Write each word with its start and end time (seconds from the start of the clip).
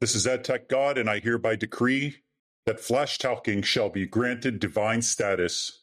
This 0.00 0.14
is 0.14 0.26
AdTech 0.26 0.68
God, 0.68 0.96
and 0.96 1.10
I 1.10 1.18
hereby 1.18 1.56
decree 1.56 2.18
that 2.66 2.78
Flashtalking 2.78 3.64
shall 3.64 3.88
be 3.88 4.06
granted 4.06 4.60
divine 4.60 5.02
status 5.02 5.82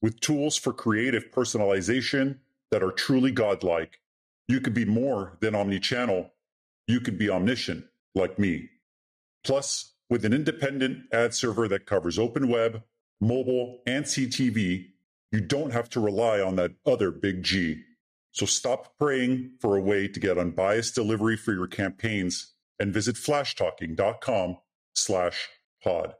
with 0.00 0.18
tools 0.18 0.56
for 0.56 0.72
creative 0.72 1.30
personalization 1.30 2.38
that 2.72 2.82
are 2.82 2.90
truly 2.90 3.30
godlike. 3.30 4.00
You 4.48 4.60
could 4.60 4.74
be 4.74 4.84
more 4.84 5.38
than 5.40 5.54
omnichannel. 5.54 6.30
You 6.88 7.00
could 7.00 7.16
be 7.16 7.30
omniscient, 7.30 7.84
like 8.16 8.36
me. 8.36 8.68
Plus, 9.44 9.94
with 10.10 10.24
an 10.24 10.32
independent 10.32 11.04
ad 11.12 11.32
server 11.32 11.68
that 11.68 11.86
covers 11.86 12.18
open 12.18 12.48
web, 12.48 12.82
mobile, 13.20 13.78
and 13.86 14.04
CTV, 14.04 14.86
you 15.30 15.40
don't 15.40 15.72
have 15.72 15.88
to 15.90 16.00
rely 16.00 16.40
on 16.40 16.56
that 16.56 16.72
other 16.84 17.12
big 17.12 17.44
G. 17.44 17.84
So 18.32 18.44
stop 18.44 18.98
praying 18.98 19.52
for 19.60 19.76
a 19.76 19.80
way 19.80 20.08
to 20.08 20.18
get 20.18 20.36
unbiased 20.36 20.96
delivery 20.96 21.36
for 21.36 21.52
your 21.52 21.68
campaigns 21.68 22.51
and 22.82 22.92
visit 22.92 23.14
flashtalking.com 23.14 24.56
slash 24.96 25.48
pod. 25.84 26.14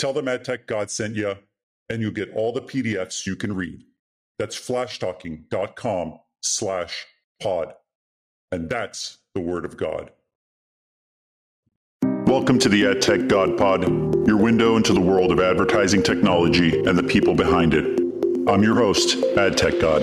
Tell 0.00 0.12
them 0.12 0.26
AdTech 0.26 0.66
God 0.66 0.90
sent 0.90 1.14
you, 1.14 1.36
and 1.88 2.02
you'll 2.02 2.10
get 2.10 2.34
all 2.34 2.52
the 2.52 2.60
PDFs 2.60 3.24
you 3.24 3.36
can 3.36 3.54
read. 3.54 3.84
That's 4.36 4.56
flashtalking.com 4.56 6.18
slash 6.42 7.06
pod. 7.40 7.74
And 8.50 8.68
that's 8.68 9.18
the 9.36 9.40
word 9.42 9.64
of 9.64 9.76
God. 9.76 10.10
Welcome 12.26 12.58
to 12.58 12.68
the 12.68 12.82
AdTech 12.82 13.28
God 13.28 13.56
Pod, 13.56 13.82
your 14.26 14.38
window 14.38 14.76
into 14.76 14.92
the 14.92 15.00
world 15.00 15.30
of 15.30 15.38
advertising 15.38 16.02
technology 16.02 16.80
and 16.80 16.98
the 16.98 17.04
people 17.04 17.36
behind 17.36 17.74
it. 17.74 18.00
I'm 18.48 18.64
your 18.64 18.74
host, 18.74 19.18
AdTech 19.36 19.80
God. 19.80 20.02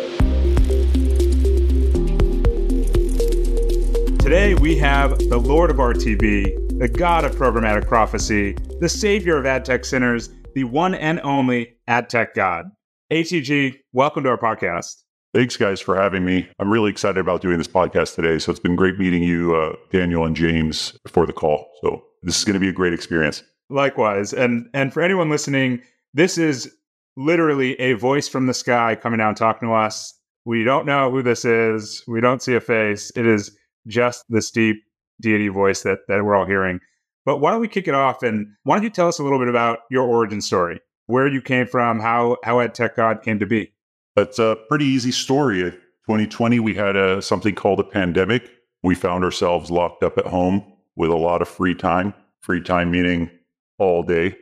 Today 4.30 4.54
we 4.54 4.78
have 4.78 5.18
the 5.18 5.40
Lord 5.40 5.72
of 5.72 5.78
RTB, 5.78 6.78
the 6.78 6.88
God 6.88 7.26
of 7.26 7.36
programmatic 7.36 7.88
prophecy, 7.88 8.56
the 8.80 8.88
Savior 8.88 9.38
of 9.38 9.48
ad 9.48 9.66
tech 9.66 9.84
sinners, 9.84 10.30
the 10.54 10.66
one 10.66 10.94
and 10.94 11.20
only 11.22 11.78
ad 11.88 12.10
tech 12.12 12.36
God. 12.36 12.66
ATG, 13.12 13.78
welcome 13.92 14.24
to 14.26 14.30
our 14.30 14.38
podcast. 14.38 14.98
Thanks, 15.34 15.58
guys, 15.58 15.82
for 15.82 16.00
having 16.00 16.26
me. 16.26 16.48
I'm 16.60 16.72
really 16.72 16.92
excited 16.92 17.18
about 17.18 17.42
doing 17.42 17.58
this 17.58 17.68
podcast 17.68 18.14
today. 18.14 18.38
So 18.38 18.52
it's 18.52 18.60
been 18.60 18.76
great 18.76 19.00
meeting 19.00 19.24
you, 19.24 19.56
uh, 19.56 19.76
Daniel 19.92 20.26
and 20.26 20.36
James, 20.36 20.92
before 21.04 21.26
the 21.26 21.34
call. 21.34 21.68
So 21.82 22.04
this 22.22 22.38
is 22.38 22.46
going 22.46 22.54
to 22.54 22.60
be 22.60 22.70
a 22.70 22.72
great 22.72 22.94
experience. 22.94 23.42
Likewise, 23.72 24.32
and 24.32 24.70
and 24.76 24.94
for 24.94 25.02
anyone 25.02 25.32
listening, 25.32 25.82
this 26.14 26.38
is 26.38 26.72
literally 27.18 27.80
a 27.80 27.94
voice 27.94 28.28
from 28.28 28.46
the 28.46 28.54
sky 28.54 28.94
coming 28.94 29.18
down 29.18 29.34
talking 29.34 29.70
to 29.70 29.74
us. 29.74 30.14
We 30.46 30.64
don't 30.64 30.86
know 30.86 31.10
who 31.10 31.24
this 31.24 31.46
is. 31.46 32.04
We 32.08 32.22
don't 32.22 32.44
see 32.44 32.54
a 32.54 32.62
face. 32.62 33.12
It 33.16 33.26
is 33.26 33.58
just 33.88 34.26
this 34.30 34.52
deep 34.52 34.84
deity 35.22 35.48
voice 35.48 35.84
that, 35.84 36.00
that 36.08 36.24
we're 36.24 36.36
all 36.36 36.46
hearing. 36.46 36.80
But 37.26 37.38
why 37.38 37.52
don't 37.52 37.62
we 37.62 37.68
kick 37.68 37.88
it 37.88 37.94
off 37.94 38.24
and 38.24 38.48
why 38.64 38.76
don't 38.76 38.84
you 38.84 38.90
tell 38.90 39.08
us 39.08 39.20
a 39.20 39.24
little 39.24 39.40
bit 39.40 39.50
about 39.50 39.80
your 39.92 40.08
origin 40.08 40.42
story, 40.42 40.80
where 41.08 41.28
you 41.28 41.42
came 41.42 41.68
from, 41.68 42.00
how 42.00 42.38
how 42.44 42.56
AdTech 42.56 42.96
God 42.96 43.22
came 43.22 43.40
to 43.40 43.46
be? 43.46 43.74
It's 44.16 44.40
a 44.40 44.58
pretty 44.68 44.86
easy 44.86 45.12
story. 45.12 45.62
2020, 45.62 46.60
we 46.60 46.74
had 46.74 46.96
a, 46.96 47.22
something 47.22 47.54
called 47.54 47.80
a 47.80 47.84
pandemic. 47.84 48.50
We 48.82 48.96
found 48.96 49.24
ourselves 49.24 49.70
locked 49.70 50.04
up 50.04 50.18
at 50.18 50.26
home 50.26 50.74
with 50.96 51.12
a 51.12 51.16
lot 51.16 51.42
of 51.42 51.48
free 51.48 51.76
time. 51.76 52.14
Free 52.42 52.62
time 52.62 52.90
meaning 52.90 53.30
all 53.78 54.02
day 54.02 54.36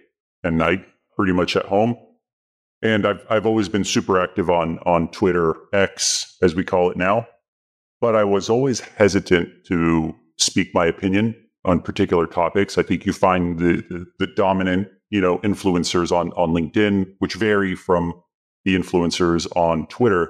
and 0.43 0.58
night, 0.58 0.85
pretty 1.15 1.33
much 1.33 1.55
at 1.55 1.65
home. 1.65 1.97
And 2.81 3.05
I've 3.05 3.25
I've 3.30 3.45
always 3.45 3.69
been 3.69 3.83
super 3.83 4.21
active 4.21 4.49
on 4.49 4.80
on 4.80 5.09
Twitter 5.09 5.55
X 5.73 6.38
as 6.41 6.53
we 6.55 6.63
call 6.63 6.91
it 6.91 6.97
now 6.97 7.27
but 8.02 8.16
I 8.16 8.23
was 8.23 8.50
always 8.50 8.80
hesitant 8.80 9.50
to 9.66 10.16
speak 10.38 10.73
my 10.73 10.86
opinion 10.86 11.36
on 11.66 11.81
particular 11.81 12.28
topics. 12.28 12.78
I 12.78 12.84
think 12.84 13.06
you 13.06 13.14
find 13.14 13.59
the, 13.59 13.84
the, 13.89 14.06
the, 14.20 14.28
dominant, 14.28 14.88
you 15.09 15.20
know, 15.20 15.39
influencers 15.39 16.12
on, 16.12 16.31
on 16.34 16.52
LinkedIn, 16.52 17.08
which 17.20 17.36
vary 17.36 17.76
from 17.76 18.14
the 18.64 18.76
influencers 18.76 19.48
on 19.55 19.88
Twitter. 19.88 20.30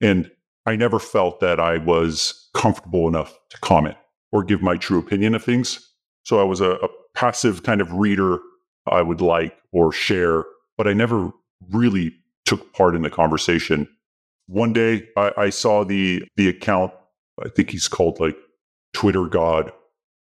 And 0.00 0.30
I 0.66 0.76
never 0.76 0.98
felt 0.98 1.40
that 1.40 1.58
I 1.58 1.78
was 1.78 2.48
comfortable 2.54 3.08
enough 3.08 3.36
to 3.50 3.58
comment 3.60 3.96
or 4.32 4.44
give 4.44 4.62
my 4.62 4.76
true 4.76 4.98
opinion 4.98 5.34
of 5.34 5.42
things. 5.42 5.90
So 6.24 6.40
I 6.40 6.44
was 6.44 6.60
a, 6.60 6.72
a 6.72 6.88
passive 7.14 7.62
kind 7.62 7.80
of 7.80 7.92
reader 7.92 8.38
I 8.86 9.02
would 9.02 9.20
like 9.20 9.56
or 9.72 9.92
share, 9.92 10.44
but 10.76 10.86
I 10.86 10.92
never 10.92 11.30
really 11.70 12.14
took 12.44 12.72
part 12.74 12.94
in 12.94 13.02
the 13.02 13.10
conversation 13.10 13.88
one 14.46 14.72
day 14.72 15.08
I, 15.16 15.32
I 15.36 15.50
saw 15.50 15.84
the 15.84 16.22
the 16.36 16.48
account. 16.48 16.92
I 17.44 17.48
think 17.48 17.70
he's 17.70 17.88
called 17.88 18.20
like 18.20 18.36
Twitter 18.92 19.26
God, 19.26 19.72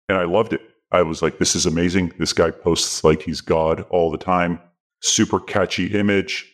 and 0.09 0.19
I 0.19 0.25
loved 0.25 0.53
it. 0.53 0.60
I 0.91 1.03
was 1.03 1.22
like, 1.22 1.38
this 1.38 1.56
is 1.56 1.66
amazing. 1.66 2.12
This 2.19 2.33
guy 2.33 2.50
posts 2.50 3.03
like 3.03 3.22
he's 3.22 3.41
God 3.41 3.87
all 3.91 4.10
the 4.10 4.19
time. 4.19 4.60
Super 5.00 5.41
catchy 5.41 5.87
image. 5.87 6.50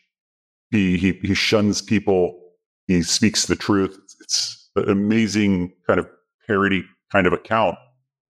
He 0.70 0.96
he 0.96 1.12
he 1.22 1.34
shuns 1.34 1.82
people. 1.82 2.40
He 2.86 3.02
speaks 3.02 3.46
the 3.46 3.56
truth. 3.56 3.98
It's 4.20 4.70
an 4.76 4.88
amazing 4.88 5.72
kind 5.86 6.00
of 6.00 6.08
parody 6.46 6.84
kind 7.12 7.26
of 7.26 7.32
account. 7.32 7.76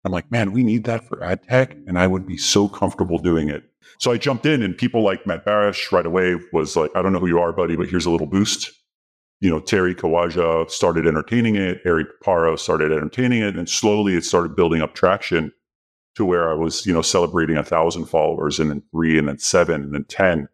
I'm 0.05 0.13
like, 0.13 0.31
man, 0.31 0.53
we 0.53 0.63
need 0.63 0.85
that 0.85 1.07
for 1.07 1.23
ad 1.23 1.43
tech, 1.43 1.77
and 1.87 1.99
I 1.99 2.07
would 2.07 2.27
be 2.27 2.37
so 2.37 2.69
comfortable 2.69 3.19
doing 3.19 3.51
it. 3.51 3.65
So 3.99 4.13
I 4.13 4.19
jumped 4.19 4.47
in, 4.47 4.63
and 4.63 4.77
people 4.77 5.03
like 5.03 5.27
Matt 5.27 5.45
Barash 5.45 5.91
right 5.91 6.07
away 6.07 6.37
was 6.53 6.77
like, 6.77 6.91
I 6.95 7.03
don't 7.03 7.13
know 7.13 7.19
who 7.19 7.27
you 7.27 7.41
are, 7.41 7.53
buddy, 7.53 7.77
but 7.77 7.89
here's 7.89 8.07
a 8.07 8.11
little 8.11 8.27
boost 8.27 8.71
you 9.41 9.51
know, 9.51 9.61
Terry 9.61 9.95
Kawaja 9.95 10.71
started 10.71 11.07
entertaining 11.07 11.57
it, 11.57 11.81
Ari 11.85 12.05
Paparo 12.05 12.59
started 12.59 12.93
entertaining 12.93 13.43
it, 13.43 13.57
and 13.57 13.69
slowly 13.69 14.15
it 14.15 14.25
started 14.25 14.57
building 14.57 14.81
up 14.81 14.95
traction 14.95 15.53
to 16.15 16.25
where 16.25 16.51
I 16.51 16.55
was, 16.55 16.87
you 16.87 16.93
know, 16.93 17.03
celebrating 17.03 17.57
a 17.57 17.63
thousand 17.63 18.07
followers 18.07 18.59
and 18.59 18.71
then 18.71 18.83
three 18.91 19.19
and 19.19 19.29
then 19.29 19.39
seven 19.39 19.83
and 19.83 19.95
then 19.95 20.05
10. 20.05 20.49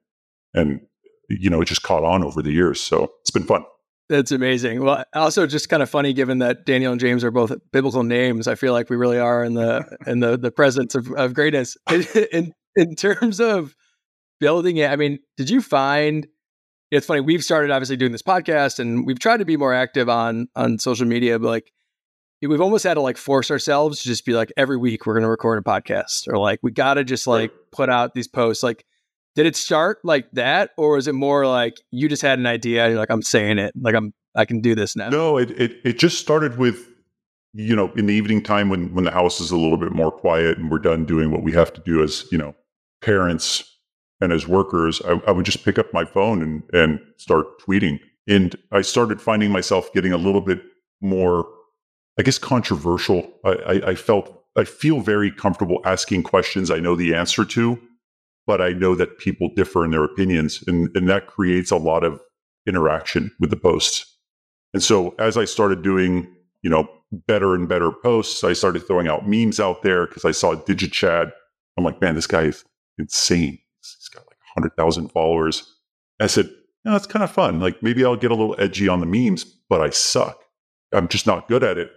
And, 0.54 0.80
you 1.28 1.48
know, 1.48 1.62
it 1.62 1.66
just 1.66 1.84
caught 1.84 2.02
on 2.04 2.24
over 2.24 2.42
the 2.42 2.50
years. 2.50 2.80
So 2.80 3.12
it's 3.20 3.30
been 3.30 3.44
fun. 3.44 3.64
That's 4.08 4.32
amazing. 4.32 4.82
Well, 4.82 5.04
also 5.14 5.46
just 5.46 5.68
kind 5.68 5.82
of 5.82 5.88
funny 5.88 6.12
given 6.12 6.38
that 6.40 6.66
Daniel 6.66 6.92
and 6.92 7.00
James 7.00 7.22
are 7.22 7.30
both 7.30 7.52
biblical 7.72 8.02
names. 8.02 8.48
I 8.48 8.56
feel 8.56 8.72
like 8.72 8.90
we 8.90 8.96
really 8.96 9.18
are 9.18 9.44
in 9.44 9.54
the 9.54 9.96
in 10.06 10.20
the 10.20 10.36
the 10.36 10.50
presence 10.50 10.94
of, 10.94 11.10
of 11.12 11.32
greatness. 11.32 11.76
in 12.32 12.52
in 12.76 12.94
terms 12.94 13.40
of 13.40 13.74
building 14.40 14.76
it, 14.78 14.90
I 14.90 14.96
mean, 14.96 15.18
did 15.36 15.48
you 15.48 15.62
find 15.62 16.26
it's 16.92 17.06
funny 17.06 17.20
we've 17.20 17.42
started 17.42 17.70
obviously 17.70 17.96
doing 17.96 18.12
this 18.12 18.22
podcast 18.22 18.78
and 18.78 19.06
we've 19.06 19.18
tried 19.18 19.38
to 19.38 19.44
be 19.44 19.56
more 19.56 19.74
active 19.74 20.08
on 20.08 20.48
on 20.54 20.78
social 20.78 21.06
media 21.06 21.38
but 21.38 21.48
like 21.48 21.72
we've 22.42 22.60
almost 22.60 22.84
had 22.84 22.94
to 22.94 23.00
like 23.00 23.16
force 23.16 23.50
ourselves 23.50 24.02
to 24.02 24.08
just 24.08 24.24
be 24.24 24.32
like 24.32 24.52
every 24.56 24.76
week 24.76 25.06
we're 25.06 25.14
going 25.14 25.22
to 25.22 25.28
record 25.28 25.58
a 25.58 25.62
podcast 25.62 26.28
or 26.28 26.38
like 26.38 26.60
we 26.62 26.70
got 26.70 26.94
to 26.94 27.04
just 27.04 27.26
like 27.26 27.52
put 27.72 27.88
out 27.88 28.14
these 28.14 28.28
posts 28.28 28.62
like 28.62 28.84
did 29.34 29.46
it 29.46 29.56
start 29.56 29.98
like 30.04 30.30
that 30.32 30.70
or 30.76 30.98
is 30.98 31.08
it 31.08 31.14
more 31.14 31.46
like 31.46 31.76
you 31.90 32.08
just 32.08 32.22
had 32.22 32.38
an 32.38 32.46
idea 32.46 32.84
and 32.84 32.92
you're 32.92 33.00
like 33.00 33.10
i'm 33.10 33.22
saying 33.22 33.58
it 33.58 33.72
like 33.80 33.94
i'm 33.94 34.12
i 34.34 34.44
can 34.44 34.60
do 34.60 34.74
this 34.74 34.94
now 34.94 35.08
no 35.08 35.38
it 35.38 35.50
it, 35.52 35.80
it 35.84 35.98
just 35.98 36.18
started 36.18 36.58
with 36.58 36.88
you 37.54 37.76
know 37.76 37.90
in 37.92 38.06
the 38.06 38.14
evening 38.14 38.42
time 38.42 38.68
when 38.68 38.92
when 38.94 39.04
the 39.04 39.10
house 39.10 39.40
is 39.40 39.50
a 39.50 39.56
little 39.56 39.78
bit 39.78 39.92
more 39.92 40.10
quiet 40.10 40.58
and 40.58 40.70
we're 40.70 40.78
done 40.78 41.04
doing 41.04 41.30
what 41.30 41.42
we 41.42 41.52
have 41.52 41.72
to 41.72 41.80
do 41.82 42.02
as 42.02 42.26
you 42.30 42.38
know 42.38 42.54
parents 43.00 43.71
and 44.22 44.32
as 44.32 44.46
workers, 44.46 45.02
I, 45.02 45.20
I 45.26 45.32
would 45.32 45.44
just 45.44 45.64
pick 45.64 45.78
up 45.80 45.92
my 45.92 46.04
phone 46.04 46.42
and, 46.42 46.62
and 46.72 47.00
start 47.16 47.60
tweeting. 47.60 47.98
And 48.28 48.54
I 48.70 48.80
started 48.82 49.20
finding 49.20 49.50
myself 49.50 49.92
getting 49.92 50.12
a 50.12 50.16
little 50.16 50.40
bit 50.40 50.62
more, 51.00 51.48
I 52.18 52.22
guess, 52.22 52.38
controversial. 52.38 53.28
I, 53.44 53.50
I, 53.50 53.72
I 53.90 53.94
felt, 53.96 54.44
I 54.56 54.62
feel 54.62 55.00
very 55.00 55.32
comfortable 55.32 55.80
asking 55.84 56.22
questions 56.22 56.70
I 56.70 56.78
know 56.78 56.94
the 56.94 57.14
answer 57.14 57.44
to, 57.44 57.80
but 58.46 58.60
I 58.60 58.70
know 58.70 58.94
that 58.94 59.18
people 59.18 59.50
differ 59.56 59.84
in 59.84 59.90
their 59.90 60.04
opinions. 60.04 60.62
And, 60.68 60.88
and 60.94 61.08
that 61.08 61.26
creates 61.26 61.72
a 61.72 61.76
lot 61.76 62.04
of 62.04 62.20
interaction 62.64 63.32
with 63.40 63.50
the 63.50 63.56
posts. 63.56 64.06
And 64.72 64.84
so 64.84 65.16
as 65.18 65.36
I 65.36 65.46
started 65.46 65.82
doing, 65.82 66.32
you 66.62 66.70
know, 66.70 66.88
better 67.10 67.56
and 67.56 67.68
better 67.68 67.90
posts, 67.90 68.44
I 68.44 68.52
started 68.52 68.86
throwing 68.86 69.08
out 69.08 69.28
memes 69.28 69.58
out 69.58 69.82
there 69.82 70.06
because 70.06 70.24
I 70.24 70.30
saw 70.30 70.54
DigiChad. 70.54 71.32
I'm 71.76 71.84
like, 71.84 72.00
man, 72.00 72.14
this 72.14 72.28
guy 72.28 72.44
is 72.44 72.64
insane. 72.98 73.58
He's 74.54 74.64
got 74.64 74.78
like 74.78 74.78
100,000 74.78 75.08
followers. 75.12 75.74
I 76.20 76.26
said, 76.26 76.50
no, 76.84 76.96
it's 76.96 77.06
kind 77.06 77.22
of 77.22 77.30
fun. 77.30 77.60
Like 77.60 77.82
maybe 77.82 78.04
I'll 78.04 78.16
get 78.16 78.30
a 78.30 78.34
little 78.34 78.56
edgy 78.58 78.88
on 78.88 79.00
the 79.00 79.06
memes, 79.06 79.44
but 79.44 79.80
I 79.80 79.90
suck. 79.90 80.42
I'm 80.92 81.08
just 81.08 81.26
not 81.26 81.48
good 81.48 81.62
at 81.62 81.78
it. 81.78 81.90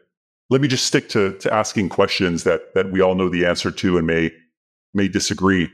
Let 0.49 0.61
me 0.61 0.67
just 0.67 0.85
stick 0.85 1.09
to, 1.09 1.37
to 1.39 1.53
asking 1.53 1.89
questions 1.89 2.43
that, 2.43 2.73
that 2.75 2.91
we 2.91 3.01
all 3.01 3.15
know 3.15 3.29
the 3.29 3.45
answer 3.45 3.71
to 3.71 3.97
and 3.97 4.05
may, 4.05 4.31
may 4.93 5.07
disagree. 5.07 5.69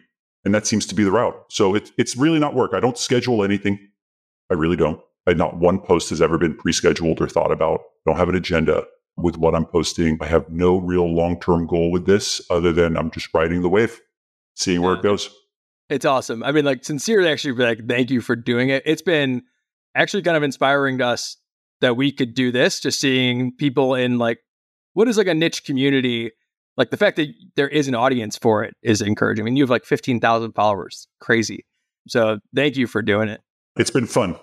And 0.45 0.55
that 0.55 0.65
seems 0.65 0.85
to 0.87 0.95
be 0.95 1.03
the 1.03 1.11
route. 1.11 1.35
So 1.49 1.75
it, 1.75 1.91
it's 1.97 2.15
really 2.15 2.39
not 2.39 2.55
work. 2.55 2.73
I 2.73 2.79
don't 2.79 2.97
schedule 2.97 3.43
anything. 3.43 3.79
I 4.49 4.55
really 4.55 4.77
don't. 4.77 4.99
I, 5.27 5.33
not 5.33 5.57
one 5.57 5.79
post 5.79 6.09
has 6.09 6.21
ever 6.21 6.37
been 6.37 6.55
pre-scheduled 6.55 7.21
or 7.21 7.27
thought 7.27 7.51
about. 7.51 7.81
I 7.81 8.09
don't 8.09 8.17
have 8.17 8.29
an 8.29 8.35
agenda 8.35 8.85
with 9.17 9.37
what 9.37 9.53
I'm 9.53 9.65
posting. 9.65 10.17
I 10.21 10.25
have 10.25 10.49
no 10.49 10.77
real 10.77 11.13
long-term 11.13 11.67
goal 11.67 11.91
with 11.91 12.05
this 12.05 12.41
other 12.49 12.71
than 12.71 12.97
I'm 12.97 13.11
just 13.11 13.29
riding 13.33 13.61
the 13.61 13.69
wave, 13.69 13.99
seeing 14.55 14.81
where 14.81 14.95
it 14.95 15.03
goes. 15.03 15.29
It's 15.91 16.05
awesome. 16.05 16.41
I 16.41 16.51
mean, 16.51 16.65
like 16.65 16.83
sincerely, 16.83 17.29
actually, 17.29 17.53
like 17.53 17.87
thank 17.87 18.09
you 18.09 18.21
for 18.21 18.35
doing 18.35 18.69
it. 18.69 18.81
It's 18.85 19.01
been 19.03 19.43
actually 19.93 20.23
kind 20.23 20.37
of 20.37 20.43
inspiring 20.43 20.97
to 20.99 21.05
us 21.05 21.37
that 21.81 21.95
we 21.97 22.11
could 22.11 22.33
do 22.33 22.51
this. 22.51 22.79
Just 22.79 22.99
seeing 22.99 23.53
people 23.55 23.93
in 23.93 24.17
like 24.17 24.39
what 24.93 25.07
is 25.07 25.17
like 25.17 25.27
a 25.27 25.33
niche 25.33 25.65
community 25.65 26.31
like 26.77 26.89
the 26.89 26.97
fact 26.97 27.17
that 27.17 27.27
there 27.55 27.67
is 27.67 27.87
an 27.87 27.95
audience 27.95 28.37
for 28.37 28.63
it 28.63 28.75
is 28.81 29.01
encouraging. 29.01 29.43
I 29.43 29.45
mean, 29.45 29.55
you 29.55 29.63
have 29.63 29.69
like 29.69 29.85
15,000 29.85 30.53
followers. 30.53 31.07
Crazy. 31.19 31.65
So 32.07 32.39
thank 32.55 32.77
you 32.77 32.87
for 32.87 33.01
doing 33.01 33.29
it. 33.29 33.41
It's 33.77 33.91
been 33.91 34.07
fun. 34.07 34.37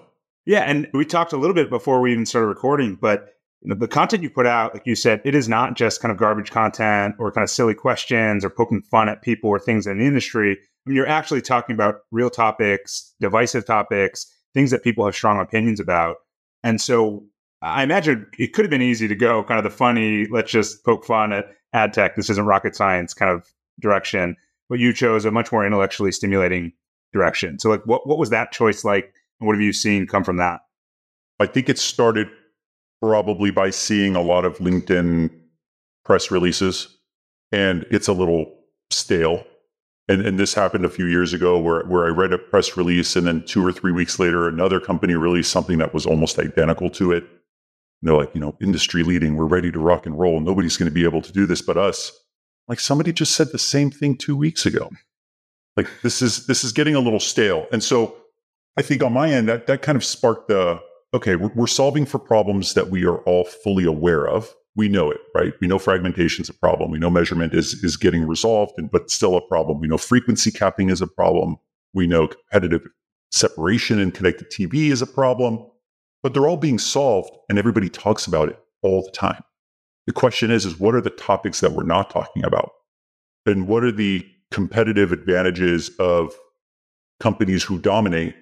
Yeah. 0.47 0.61
And 0.61 0.89
we 0.93 1.05
talked 1.05 1.33
a 1.33 1.37
little 1.37 1.55
bit 1.55 1.71
before 1.71 2.01
we 2.01 2.13
even 2.13 2.27
started 2.27 2.47
recording, 2.47 2.97
but 3.01 3.31
you 3.61 3.71
know, 3.71 3.75
the 3.75 3.89
content 3.89 4.23
you 4.23 4.31
put 4.31 4.47
out, 4.47 4.73
like 4.73 4.87
you 4.87 4.95
said, 4.95 5.21
it 5.25 5.35
is 5.35 5.49
not 5.49 5.75
just 5.75 6.01
kind 6.01 6.13
of 6.13 6.19
garbage 6.19 6.51
content 6.51 7.17
or 7.19 7.33
kind 7.33 7.43
of 7.43 7.51
silly 7.51 7.75
questions 7.75 8.45
or 8.45 8.51
poking 8.51 8.83
fun 8.83 9.09
at 9.09 9.21
people 9.21 9.51
or 9.51 9.59
things 9.59 9.87
in 9.87 9.99
the 9.99 10.07
industry. 10.07 10.59
I 10.87 10.91
mean, 10.91 10.97
you're 10.97 11.07
actually 11.07 11.43
talking 11.43 11.75
about 11.75 12.01
real 12.11 12.31
topics, 12.31 13.15
divisive 13.21 13.67
topics, 13.67 14.27
things 14.55 14.71
that 14.71 14.83
people 14.83 15.05
have 15.05 15.15
strong 15.15 15.41
opinions 15.41 15.81
about. 15.81 16.17
And 16.63 16.81
so 16.81 17.25
I 17.63 17.83
imagine 17.83 18.27
it 18.39 18.53
could 18.53 18.65
have 18.65 18.71
been 18.71 18.83
easy 18.83 19.09
to 19.09 19.15
go 19.15 19.45
kind 19.45 19.59
of 19.59 19.65
the 19.65 19.77
funny, 19.77 20.27
let's 20.27 20.51
just 20.51 20.85
poke 20.85 21.05
fun 21.05 21.33
at 21.33 21.47
ad 21.73 21.93
tech. 21.93 22.17
This 22.17 22.31
isn't 22.31 22.47
rocket 22.47 22.75
science 22.75 23.13
kind 23.15 23.31
of 23.31 23.47
direction. 23.81 24.37
But 24.69 24.79
you 24.79 24.93
chose 24.93 25.25
a 25.25 25.31
much 25.31 25.51
more 25.51 25.65
intellectually 25.67 26.13
stimulating 26.13 26.73
direction. 27.13 27.59
So, 27.59 27.71
like, 27.71 27.83
what, 27.87 28.07
what 28.07 28.19
was 28.19 28.31
that 28.31 28.53
choice 28.53 28.85
like? 28.85 29.15
And 29.41 29.47
what 29.47 29.55
have 29.55 29.63
you 29.63 29.73
seen 29.73 30.07
come 30.07 30.25
from 30.25 30.37
that? 30.37 30.61
I 31.41 31.47
think 31.47 31.69
it 31.69 31.79
started 31.79 32.29
probably 33.01 33.51
by 33.51 33.71
seeing 33.71 34.17
a 34.17 34.21
lot 34.21 34.45
of 34.45 34.59
LinkedIn 34.59 35.31
press 36.05 36.31
releases, 36.31 36.99
and 37.53 37.87
it's 37.91 38.09
a 38.09 38.13
little 38.13 38.53
stale. 38.91 39.45
And, 40.09 40.25
and 40.27 40.39
this 40.39 40.55
happened 40.55 40.85
a 40.85 40.91
few 40.91 41.07
years 41.07 41.35
ago 41.35 41.59
where, 41.59 41.85
where 41.85 42.07
I 42.07 42.09
read 42.09 42.33
a 42.33 42.39
press 42.39 42.77
release, 42.77 43.15
and 43.15 43.27
then 43.27 43.45
two 43.45 43.65
or 43.65 43.73
three 43.73 43.93
weeks 43.93 44.19
later, 44.19 44.49
another 44.49 44.81
company 44.81 45.15
released 45.15 45.53
something 45.53 45.79
that 45.79 45.93
was 45.93 46.07
almost 46.07 46.39
identical 46.39 46.89
to 46.91 47.13
it. 47.13 47.25
And 47.25 48.09
they're 48.09 48.17
like, 48.17 48.35
you 48.35 48.41
know, 48.41 48.57
industry 48.61 49.03
leading, 49.03 49.37
we're 49.37 49.45
ready 49.45 49.71
to 49.71 49.79
rock 49.79 50.07
and 50.07 50.19
roll. 50.19 50.41
Nobody's 50.41 50.77
going 50.77 50.91
to 50.91 50.95
be 50.95 51.05
able 51.05 51.21
to 51.23 51.33
do 51.33 51.47
this 51.47 51.61
but 51.61 51.77
us. 51.77 52.13
Like 52.69 52.81
somebody 52.81 53.13
just 53.13 53.35
said 53.35 53.49
the 53.53 53.59
same 53.59 53.91
thing 53.91 54.17
two 54.17 54.37
weeks 54.37 54.65
ago. 54.65 54.91
Like 55.77 55.89
this 56.03 56.23
is 56.23 56.47
this 56.47 56.65
is 56.65 56.73
getting 56.73 56.95
a 56.95 57.01
little 57.01 57.21
stale. 57.21 57.67
And 57.71 57.83
so 57.83 58.17
I 58.77 58.83
think 58.83 59.03
on 59.03 59.13
my 59.13 59.31
end, 59.31 59.49
that 59.49 59.67
that 59.69 59.81
kind 59.83 59.97
of 59.97 60.05
sparked 60.05 60.49
the 60.49 60.81
okay, 61.15 61.37
we're, 61.37 61.53
we're 61.55 61.67
solving 61.67 62.05
for 62.05 62.19
problems 62.19 62.75
that 62.75 62.91
we 62.91 63.05
are 63.05 63.19
all 63.19 63.45
fully 63.45 63.85
aware 63.85 64.27
of. 64.27 64.55
We 64.79 64.89
know 64.89 65.11
it, 65.11 65.19
right? 65.35 65.53
We 65.61 65.67
know 65.67 65.81
fragmentation 65.81 66.43
is 66.43 66.49
a 66.49 66.55
problem. 66.55 66.93
We 66.93 67.01
know 67.01 67.11
measurement 67.11 67.53
is 67.53 67.83
is 67.83 67.97
getting 67.97 68.25
resolved, 68.25 68.75
but 68.93 69.11
still 69.11 69.37
a 69.37 69.41
problem. 69.41 69.81
We 69.81 69.89
know 69.89 69.99
frequency 69.99 70.53
capping 70.53 70.89
is 70.89 71.03
a 71.03 71.07
problem. 71.09 71.57
We 71.95 72.07
know 72.07 72.29
competitive 72.29 72.87
separation 73.33 73.99
in 73.99 74.13
connected 74.13 74.53
TV 74.53 74.93
is 74.93 75.03
a 75.03 75.07
problem, 75.07 75.67
but 76.23 76.33
they're 76.33 76.47
all 76.47 76.57
being 76.57 76.79
solved, 76.79 77.31
and 77.49 77.59
everybody 77.59 77.89
talks 77.89 78.29
about 78.29 78.51
it 78.51 78.59
all 78.83 79.03
the 79.03 79.11
time. 79.11 79.43
The 80.07 80.13
question 80.13 80.53
is, 80.53 80.65
is 80.65 80.79
what 80.79 80.95
are 80.95 81.01
the 81.01 81.11
topics 81.11 81.59
that 81.59 81.73
we're 81.73 81.83
not 81.83 82.09
talking 82.09 82.45
about, 82.45 82.71
and 83.47 83.67
what 83.67 83.83
are 83.83 83.91
the 83.91 84.25
competitive 84.53 85.11
advantages 85.11 85.91
of 85.99 86.33
companies 87.19 87.65
who 87.65 87.81
dominate 87.81 88.37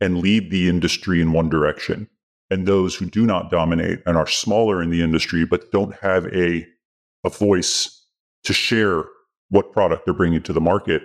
and 0.00 0.18
lead 0.18 0.50
the 0.50 0.68
industry 0.68 1.20
in 1.20 1.32
one 1.32 1.48
direction 1.48 2.08
and 2.50 2.66
those 2.66 2.94
who 2.94 3.06
do 3.06 3.24
not 3.26 3.50
dominate 3.50 4.00
and 4.06 4.16
are 4.16 4.26
smaller 4.26 4.82
in 4.82 4.90
the 4.90 5.02
industry 5.02 5.44
but 5.44 5.70
don't 5.70 5.94
have 5.96 6.26
a, 6.26 6.66
a 7.24 7.30
voice 7.30 8.04
to 8.44 8.52
share 8.52 9.04
what 9.50 9.72
product 9.72 10.04
they're 10.04 10.14
bringing 10.14 10.42
to 10.42 10.52
the 10.52 10.60
market. 10.60 11.02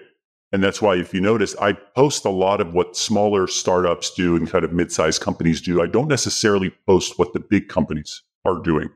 And 0.52 0.64
that's 0.64 0.82
why 0.82 0.96
if 0.96 1.14
you 1.14 1.20
notice 1.20 1.56
i 1.58 1.74
post 1.74 2.26
a 2.26 2.30
lot 2.30 2.62
of 2.62 2.74
what 2.74 2.96
smaller 2.96 3.48
startups 3.48 4.14
do 4.14 4.36
and 4.36 4.50
kind 4.50 4.64
of 4.64 4.72
mid-sized 4.72 5.22
companies 5.22 5.62
do. 5.62 5.82
I 5.82 5.88
don't 5.88 6.08
necessarily 6.08 6.74
post 6.88 7.20
what 7.20 7.34
the 7.34 7.40
big 7.40 7.68
companies 7.68 8.24
are 8.46 8.60
doing. 8.62 8.90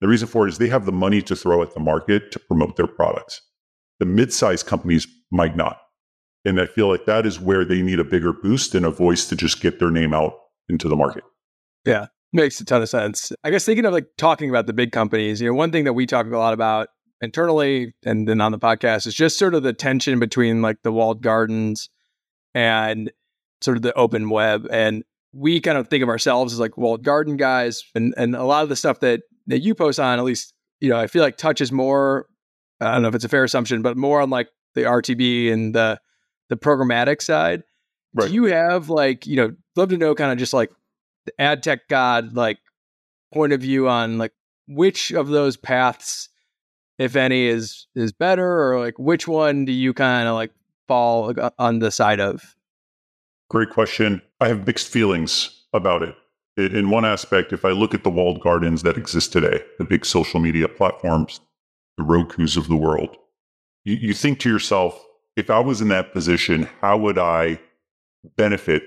The 0.00 0.08
reason 0.08 0.26
for 0.26 0.46
it 0.46 0.50
is 0.50 0.58
they 0.58 0.68
have 0.68 0.86
the 0.86 0.92
money 0.92 1.22
to 1.22 1.36
throw 1.36 1.62
at 1.62 1.74
the 1.74 1.80
market 1.80 2.32
to 2.32 2.38
promote 2.38 2.76
their 2.76 2.86
products. 2.86 3.40
The 4.00 4.06
mid-sized 4.06 4.66
companies 4.66 5.06
might 5.30 5.56
not. 5.56 5.78
And 6.44 6.60
I 6.60 6.66
feel 6.66 6.88
like 6.88 7.06
that 7.06 7.24
is 7.24 7.38
where 7.38 7.64
they 7.64 7.82
need 7.82 8.00
a 8.00 8.04
bigger 8.04 8.32
boost 8.32 8.74
and 8.74 8.84
a 8.84 8.90
voice 8.90 9.28
to 9.28 9.36
just 9.36 9.60
get 9.60 9.78
their 9.78 9.90
name 9.90 10.12
out 10.12 10.34
into 10.68 10.88
the 10.88 10.96
market. 10.96 11.22
Yeah, 11.84 12.06
makes 12.32 12.60
a 12.60 12.64
ton 12.64 12.82
of 12.82 12.88
sense. 12.88 13.32
I 13.44 13.50
guess 13.50 13.64
thinking 13.64 13.84
of 13.84 13.92
like 13.92 14.06
talking 14.16 14.50
about 14.50 14.66
the 14.66 14.72
big 14.72 14.92
companies, 14.92 15.40
you 15.40 15.48
know, 15.48 15.54
one 15.54 15.72
thing 15.72 15.84
that 15.84 15.92
we 15.92 16.06
talk 16.06 16.26
a 16.26 16.38
lot 16.38 16.54
about 16.54 16.88
internally 17.20 17.94
and 18.04 18.26
then 18.28 18.40
on 18.40 18.52
the 18.52 18.58
podcast 18.58 19.06
is 19.06 19.14
just 19.14 19.38
sort 19.38 19.54
of 19.54 19.62
the 19.62 19.72
tension 19.72 20.18
between 20.18 20.62
like 20.62 20.82
the 20.82 20.92
walled 20.92 21.22
gardens 21.22 21.88
and 22.54 23.12
sort 23.60 23.76
of 23.76 23.82
the 23.82 23.94
open 23.94 24.28
web. 24.28 24.66
And 24.70 25.04
we 25.32 25.60
kind 25.60 25.78
of 25.78 25.88
think 25.88 26.02
of 26.02 26.08
ourselves 26.08 26.52
as 26.52 26.60
like 26.60 26.76
walled 26.76 27.04
garden 27.04 27.36
guys. 27.36 27.84
And 27.94 28.14
and 28.16 28.34
a 28.34 28.44
lot 28.44 28.62
of 28.62 28.68
the 28.68 28.76
stuff 28.76 29.00
that 29.00 29.22
that 29.46 29.60
you 29.60 29.74
post 29.74 29.98
on, 29.98 30.18
at 30.18 30.24
least, 30.24 30.52
you 30.80 30.90
know, 30.90 30.98
I 30.98 31.06
feel 31.06 31.22
like 31.22 31.36
touches 31.36 31.72
more, 31.72 32.26
I 32.80 32.92
don't 32.92 33.02
know 33.02 33.08
if 33.08 33.14
it's 33.14 33.24
a 33.24 33.28
fair 33.28 33.44
assumption, 33.44 33.82
but 33.82 33.96
more 33.96 34.20
on 34.20 34.30
like 34.30 34.48
the 34.74 34.82
RTB 34.82 35.52
and 35.52 35.74
the 35.74 36.00
the 36.48 36.56
programmatic 36.56 37.22
side. 37.22 37.62
Right. 38.14 38.28
Do 38.28 38.34
you 38.34 38.44
have 38.44 38.90
like, 38.90 39.26
you 39.26 39.36
know, 39.36 39.54
love 39.74 39.88
to 39.88 39.96
know 39.96 40.14
kind 40.14 40.32
of 40.32 40.38
just 40.38 40.52
like 40.52 40.70
the 41.26 41.40
ad 41.40 41.62
tech 41.62 41.88
god 41.88 42.34
like 42.34 42.58
point 43.32 43.52
of 43.52 43.60
view 43.60 43.88
on 43.88 44.18
like 44.18 44.32
which 44.68 45.10
of 45.12 45.28
those 45.28 45.56
paths, 45.56 46.28
if 46.98 47.16
any, 47.16 47.46
is 47.46 47.86
is 47.94 48.12
better 48.12 48.72
or 48.72 48.80
like 48.80 48.98
which 48.98 49.26
one 49.26 49.64
do 49.64 49.72
you 49.72 49.92
kind 49.92 50.28
of 50.28 50.34
like 50.34 50.52
fall 50.88 51.34
on 51.58 51.78
the 51.78 51.90
side 51.90 52.20
of? 52.20 52.56
Great 53.50 53.70
question. 53.70 54.22
I 54.40 54.48
have 54.48 54.66
mixed 54.66 54.88
feelings 54.88 55.64
about 55.72 56.02
it. 56.02 56.14
In 56.56 56.90
one 56.90 57.04
aspect, 57.04 57.52
if 57.52 57.64
I 57.64 57.70
look 57.70 57.94
at 57.94 58.04
the 58.04 58.10
walled 58.10 58.40
gardens 58.40 58.82
that 58.82 58.98
exist 58.98 59.32
today, 59.32 59.62
the 59.78 59.84
big 59.84 60.04
social 60.04 60.38
media 60.38 60.68
platforms, 60.68 61.40
the 61.96 62.04
Roku's 62.04 62.58
of 62.58 62.68
the 62.68 62.76
world, 62.76 63.16
you, 63.84 63.94
you 63.94 64.14
think 64.14 64.38
to 64.40 64.50
yourself, 64.50 65.02
if 65.34 65.48
I 65.48 65.60
was 65.60 65.80
in 65.80 65.88
that 65.88 66.12
position, 66.12 66.68
how 66.82 66.98
would 66.98 67.18
I 67.18 67.58
benefit 68.36 68.82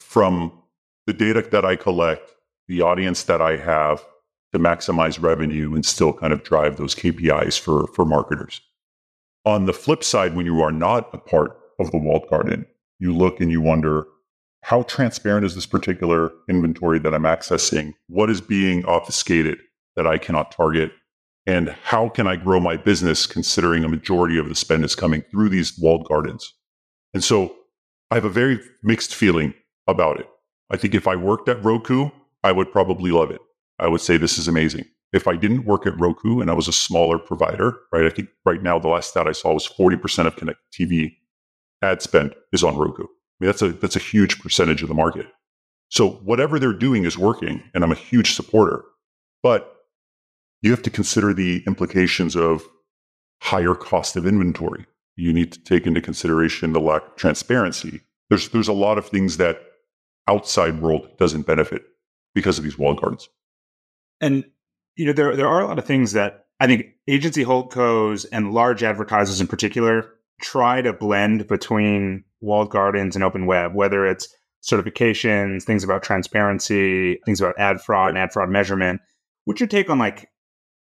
from 0.00 0.61
the 1.06 1.12
data 1.12 1.46
that 1.50 1.64
I 1.64 1.76
collect, 1.76 2.32
the 2.68 2.82
audience 2.82 3.24
that 3.24 3.40
I 3.40 3.56
have 3.56 4.04
to 4.52 4.58
maximize 4.58 5.22
revenue 5.22 5.74
and 5.74 5.84
still 5.84 6.12
kind 6.12 6.32
of 6.32 6.42
drive 6.42 6.76
those 6.76 6.94
KPIs 6.94 7.58
for, 7.58 7.86
for 7.88 8.04
marketers? 8.04 8.60
On 9.44 9.66
the 9.66 9.72
flip 9.72 10.04
side, 10.04 10.36
when 10.36 10.46
you 10.46 10.60
are 10.60 10.72
not 10.72 11.10
a 11.12 11.18
part 11.18 11.58
of 11.80 11.90
the 11.90 11.98
walled 11.98 12.28
garden, 12.28 12.66
you 12.98 13.14
look 13.14 13.40
and 13.40 13.50
you 13.50 13.60
wonder, 13.60 14.06
how 14.62 14.82
transparent 14.82 15.44
is 15.44 15.56
this 15.56 15.66
particular 15.66 16.30
inventory 16.48 17.00
that 17.00 17.14
I'm 17.14 17.24
accessing? 17.24 17.94
What 18.06 18.30
is 18.30 18.40
being 18.40 18.84
obfuscated 18.84 19.58
that 19.96 20.06
I 20.06 20.18
cannot 20.18 20.52
target? 20.52 20.92
and 21.46 21.70
how 21.82 22.08
can 22.08 22.26
I 22.26 22.36
grow 22.36 22.60
my 22.60 22.76
business 22.76 23.26
considering 23.26 23.84
a 23.84 23.88
majority 23.88 24.38
of 24.38 24.48
the 24.48 24.54
spend 24.54 24.84
is 24.84 24.94
coming 24.94 25.22
through 25.22 25.48
these 25.48 25.76
walled 25.78 26.06
gardens? 26.06 26.54
And 27.14 27.22
so 27.22 27.54
I 28.10 28.14
have 28.14 28.24
a 28.24 28.30
very 28.30 28.60
mixed 28.82 29.14
feeling 29.14 29.54
about 29.88 30.20
it. 30.20 30.26
I 30.72 30.76
think 30.76 30.94
if 30.94 31.06
I 31.06 31.16
worked 31.16 31.48
at 31.48 31.62
Roku, 31.62 32.10
I 32.42 32.50
would 32.50 32.72
probably 32.72 33.10
love 33.10 33.30
it. 33.30 33.40
I 33.78 33.88
would 33.88 34.00
say 34.00 34.16
this 34.16 34.38
is 34.38 34.48
amazing. 34.48 34.86
If 35.12 35.28
I 35.28 35.36
didn't 35.36 35.66
work 35.66 35.86
at 35.86 35.98
Roku 36.00 36.40
and 36.40 36.50
I 36.50 36.54
was 36.54 36.68
a 36.68 36.72
smaller 36.72 37.18
provider, 37.18 37.78
right? 37.92 38.06
I 38.06 38.08
think 38.08 38.30
right 38.46 38.62
now 38.62 38.78
the 38.78 38.88
last 38.88 39.10
stat 39.10 39.28
I 39.28 39.32
saw 39.32 39.52
was 39.52 39.68
40% 39.68 40.26
of 40.26 40.36
Connect 40.36 40.58
TV 40.72 41.16
ad 41.82 42.00
spend 42.00 42.34
is 42.52 42.64
on 42.64 42.76
Roku. 42.76 43.04
I 43.04 43.06
mean, 43.40 43.48
that's 43.48 43.62
a 43.62 43.72
that's 43.72 43.96
a 43.96 44.00
huge 44.00 44.40
percentage 44.40 44.82
of 44.82 44.88
the 44.88 44.94
market. 44.94 45.26
So 45.90 46.08
whatever 46.08 46.58
they're 46.58 46.72
doing 46.72 47.04
is 47.04 47.18
working, 47.18 47.62
and 47.74 47.84
I'm 47.84 47.92
a 47.92 47.96
huge 47.96 48.34
supporter. 48.34 48.82
But 49.42 49.76
you 50.62 50.70
have 50.70 50.82
to 50.82 50.90
consider 50.90 51.34
the 51.34 51.62
implications 51.66 52.34
of 52.34 52.62
higher 53.42 53.74
cost 53.74 54.16
of 54.16 54.26
inventory. 54.26 54.86
You 55.16 55.32
need 55.32 55.52
to 55.52 55.62
take 55.62 55.86
into 55.86 56.00
consideration 56.00 56.72
the 56.72 56.80
lack 56.80 57.02
of 57.02 57.16
transparency. 57.16 58.00
There's 58.30 58.48
there's 58.48 58.68
a 58.68 58.72
lot 58.72 58.96
of 58.96 59.06
things 59.06 59.36
that 59.36 59.60
outside 60.28 60.80
world 60.80 61.08
doesn't 61.18 61.46
benefit 61.46 61.82
because 62.34 62.58
of 62.58 62.64
these 62.64 62.78
walled 62.78 63.00
gardens. 63.00 63.28
And 64.20 64.44
you 64.96 65.06
know 65.06 65.12
there 65.12 65.36
there 65.36 65.48
are 65.48 65.60
a 65.60 65.66
lot 65.66 65.78
of 65.78 65.84
things 65.84 66.12
that 66.12 66.46
I 66.60 66.66
think 66.66 66.86
agency 67.08 67.44
holdcos 67.44 68.26
and 68.30 68.52
large 68.52 68.82
advertisers 68.82 69.40
in 69.40 69.46
particular 69.46 70.14
try 70.40 70.82
to 70.82 70.92
blend 70.92 71.46
between 71.46 72.24
walled 72.40 72.70
gardens 72.70 73.14
and 73.14 73.24
open 73.24 73.46
web, 73.46 73.74
whether 73.74 74.06
it's 74.06 74.28
certifications, 74.62 75.64
things 75.64 75.82
about 75.82 76.02
transparency, 76.02 77.18
things 77.24 77.40
about 77.40 77.58
ad 77.58 77.80
fraud 77.80 78.10
and 78.10 78.18
ad 78.18 78.32
fraud 78.32 78.48
measurement. 78.48 79.00
What's 79.44 79.60
your 79.60 79.66
take 79.66 79.90
on 79.90 79.98
like 79.98 80.28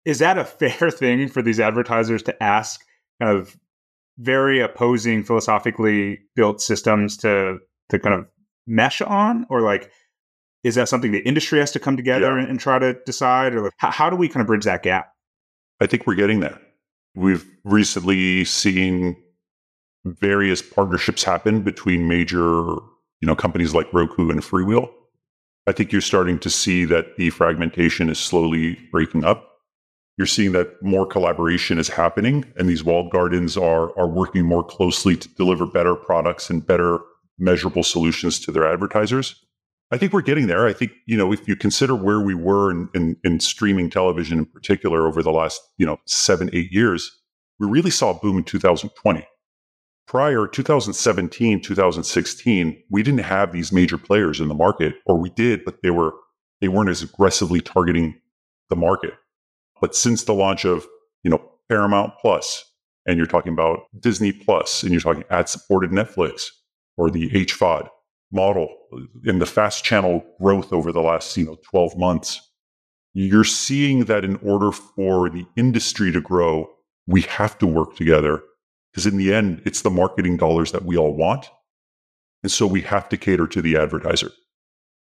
is 0.06 0.20
that 0.20 0.38
a 0.38 0.46
fair 0.46 0.92
thing 0.92 1.28
for 1.28 1.42
these 1.42 1.60
advertisers 1.60 2.24
to 2.24 2.44
ask 2.44 2.82
kind 3.22 3.38
of 3.38 3.56
very 4.18 4.60
opposing 4.60 5.24
philosophically 5.24 6.20
built 6.36 6.62
systems 6.62 7.16
to 7.18 7.58
to 7.90 8.00
kind 8.00 8.16
of 8.16 8.28
mesh 8.70 9.02
on? 9.02 9.46
Or 9.50 9.62
like 9.62 9.92
is 10.64 10.76
that 10.76 10.90
something 10.90 11.12
the 11.12 11.26
industry 11.26 11.60
has 11.60 11.72
to 11.72 11.80
come 11.80 11.96
together 11.96 12.36
yeah. 12.36 12.42
and, 12.42 12.50
and, 12.50 12.60
try 12.60 12.80
to 12.80 12.94
decide? 13.06 13.54
Or 13.54 13.64
like, 13.64 13.74
how, 13.78 13.92
how 13.92 14.10
do 14.10 14.16
we 14.16 14.28
kind 14.28 14.42
of 14.42 14.48
bridge 14.48 14.66
that 14.66 14.84
gap? 14.84 15.14
I 15.80 15.88
think 15.88 16.06
we're 16.06 16.16
getting 16.16 16.42
there. 16.42 16.60
We've 17.16 17.46
recently 17.64 18.44
seen 18.46 19.16
various 20.06 20.62
partnerships 20.62 21.24
happen 21.24 21.62
between 21.62 22.08
major 22.08 22.40
you 23.22 23.28
know 23.28 23.36
companies 23.36 23.74
like 23.74 23.92
roku 23.94 24.30
and 24.30 24.42
FreeWheel. 24.42 24.90
I 25.68 25.72
think 25.72 25.92
you're 25.92 26.02
starting 26.02 26.40
to 26.40 26.50
see 26.50 26.86
that 26.86 27.18
the 27.18 27.30
fragmentation 27.30 28.10
is 28.10 28.18
slowly 28.18 28.78
breaking 28.92 29.24
up. 29.24 29.46
You're 30.18 30.26
seeing 30.26 30.52
that 30.54 30.82
more 30.82 31.06
collaboration 31.06 31.80
is 31.80 31.88
happening 31.88 32.46
and 32.58 32.68
these 32.68 32.84
walled 32.84 33.12
gardens 33.12 33.58
are 33.58 33.98
are 33.98 34.08
working 34.08 34.46
more 34.46 34.64
closely 34.64 35.16
to 35.16 35.28
deliver 35.30 35.66
better 35.66 35.96
products 35.96 36.50
and 36.50 36.66
better 36.66 37.00
measurable 37.40 37.84
solutions 37.84 38.40
to 38.42 38.52
their 38.52 38.72
advertisers. 38.72 39.44
I 39.92 39.98
think 39.98 40.14
we're 40.14 40.22
getting 40.22 40.48
there. 40.48 40.68
I 40.68 40.74
think, 40.74 40.92
you 41.08 41.18
know, 41.18 41.34
if 41.34 41.48
you 41.48 41.56
consider 41.56 41.96
where 41.96 42.20
we 42.20 42.36
were 42.36 42.70
in, 42.70 42.90
in, 42.94 43.18
in 43.24 43.40
streaming 43.40 43.90
television 43.90 44.38
in 44.40 44.46
particular 44.46 45.08
over 45.08 45.24
the 45.24 45.32
last, 45.32 45.60
you 45.78 45.86
know, 45.86 45.98
seven, 46.06 46.50
eight 46.54 46.72
years, 46.72 47.20
we 47.60 47.68
really 47.68 47.90
saw 47.90 48.12
a 48.12 48.20
boom 48.20 48.38
in 48.38 48.44
2020. 48.44 49.28
Prior 50.08 50.48
2017, 50.48 51.62
2016, 51.62 52.84
we 52.90 53.04
didn't 53.04 53.20
have 53.20 53.52
these 53.52 53.72
major 53.72 53.98
players 53.98 54.40
in 54.40 54.48
the 54.48 54.56
market, 54.56 54.96
or 55.06 55.20
we 55.20 55.30
did, 55.32 55.64
but 55.66 55.82
they 55.84 55.92
were 55.92 56.14
they 56.62 56.68
weren't 56.68 56.90
as 56.90 57.02
aggressively 57.02 57.62
targeting 57.62 58.20
the 58.70 58.76
market. 58.76 59.14
But 59.80 59.96
since 59.96 60.24
the 60.24 60.34
launch 60.34 60.66
of, 60.66 60.86
you 61.24 61.32
know, 61.32 61.42
Paramount 61.70 62.14
Plus, 62.22 62.66
and 63.06 63.18
you're 63.18 63.28
talking 63.28 63.54
about 63.54 63.82
Disney 64.00 64.34
Plus, 64.34 64.84
and 64.84 64.92
you're 64.92 65.00
talking 65.00 65.24
ad-supported 65.30 65.92
Netflix 65.92 66.50
or 67.00 67.10
the 67.10 67.30
HFOD 67.30 67.88
model 68.32 68.68
in 69.26 69.40
the 69.40 69.46
fast 69.46 69.86
channel 69.86 70.24
growth 70.40 70.74
over 70.74 70.92
the 70.92 71.02
last, 71.02 71.36
you 71.38 71.46
know, 71.46 71.58
12 71.70 71.98
months, 71.98 72.42
you're 73.14 73.46
seeing 73.46 74.06
that 74.06 74.26
in 74.26 74.36
order 74.38 74.72
for 74.74 75.30
the 75.30 75.46
industry 75.56 76.12
to 76.12 76.20
grow, 76.20 76.70
we 77.08 77.22
have 77.22 77.58
to 77.58 77.66
work 77.66 77.96
together 77.96 78.44
because 78.92 79.06
in 79.06 79.18
the 79.18 79.34
end, 79.34 79.62
it's 79.66 79.82
the 79.82 79.90
marketing 79.90 80.36
dollars 80.36 80.74
that 80.74 80.84
we 80.84 80.98
all 80.98 81.16
want. 81.16 81.50
And 82.44 82.52
so 82.52 82.68
we 82.68 82.82
have 82.82 83.08
to 83.10 83.18
cater 83.18 83.48
to 83.48 83.62
the 83.62 83.78
advertiser. 83.78 84.32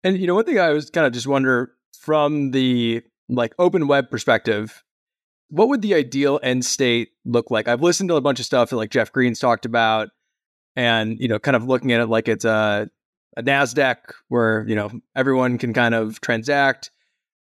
And 0.04 0.18
you 0.18 0.26
know, 0.26 0.36
one 0.36 0.46
thing 0.46 0.60
I 0.60 0.72
was 0.72 0.90
kind 0.90 1.06
of 1.06 1.14
just 1.14 1.28
wonder 1.28 1.72
from 2.00 2.50
the 2.52 3.04
like 3.30 3.54
open 3.60 3.88
web 3.88 4.10
perspective, 4.10 4.84
what 5.50 5.70
would 5.70 5.84
the 5.84 5.94
ideal 5.94 6.40
end 6.42 6.66
state 6.66 7.10
look 7.26 7.52
like? 7.52 7.68
I've 7.68 7.84
listened 7.84 8.10
to 8.10 8.16
a 8.16 8.22
bunch 8.22 8.40
of 8.40 8.46
stuff 8.46 8.72
that 8.72 8.76
like 8.76 8.90
Jeff 8.90 9.12
Green's 9.12 9.40
talked 9.40 9.66
about, 9.66 10.10
and 10.76 11.20
you 11.20 11.28
know, 11.28 11.40
kind 11.40 11.56
of 11.56 11.66
looking 11.66 11.92
at 11.92 12.02
it 12.02 12.08
like 12.08 12.28
it's 12.28 12.46
a 12.46 12.90
a 13.38 13.44
Nasdaq 13.44 13.98
where 14.30 14.66
you 14.68 14.76
know 14.76 14.90
everyone 15.16 15.58
can 15.58 15.74
kind 15.74 15.96
of 15.96 16.22
transact. 16.22 16.92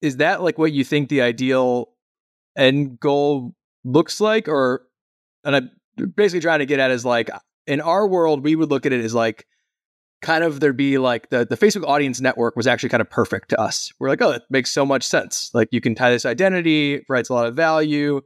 Is 0.02 0.18
that 0.18 0.42
like 0.42 0.58
what 0.58 0.72
you 0.72 0.84
think 0.84 1.10
the 1.10 1.22
ideal 1.22 1.90
end 2.58 3.00
goal 3.00 3.56
looks 3.84 4.22
like, 4.22 4.48
or 4.48 4.84
and 5.44 5.56
I'm 5.56 5.72
basically 6.16 6.42
trying 6.42 6.60
to 6.60 6.66
get 6.66 6.80
at 6.80 6.92
is 6.92 7.06
like 7.06 7.30
in 7.68 7.82
our 7.82 8.08
world 8.08 8.44
we 8.44 8.56
would 8.56 8.70
look 8.70 8.86
at 8.86 8.94
it 8.94 9.04
as 9.04 9.14
like 9.14 9.46
kind 10.22 10.44
of 10.44 10.60
there'd 10.60 10.78
be 10.78 10.98
like 10.98 11.30
the 11.30 11.46
the 11.46 11.58
Facebook 11.58 11.88
audience 11.88 12.20
network 12.22 12.56
was 12.56 12.68
actually 12.68 12.90
kind 12.90 13.02
of 13.02 13.10
perfect 13.10 13.50
to 13.50 13.60
us. 13.60 13.92
We're 14.00 14.10
like, 14.10 14.22
oh, 14.22 14.32
it 14.32 14.44
makes 14.50 14.72
so 14.72 14.86
much 14.86 15.04
sense. 15.04 15.52
Like 15.54 15.70
you 15.72 15.82
can 15.82 15.96
tie 15.96 16.12
this 16.12 16.26
identity, 16.26 17.00
provides 17.00 17.30
a 17.30 17.34
lot 17.34 17.46
of 17.46 17.56
value. 17.56 18.22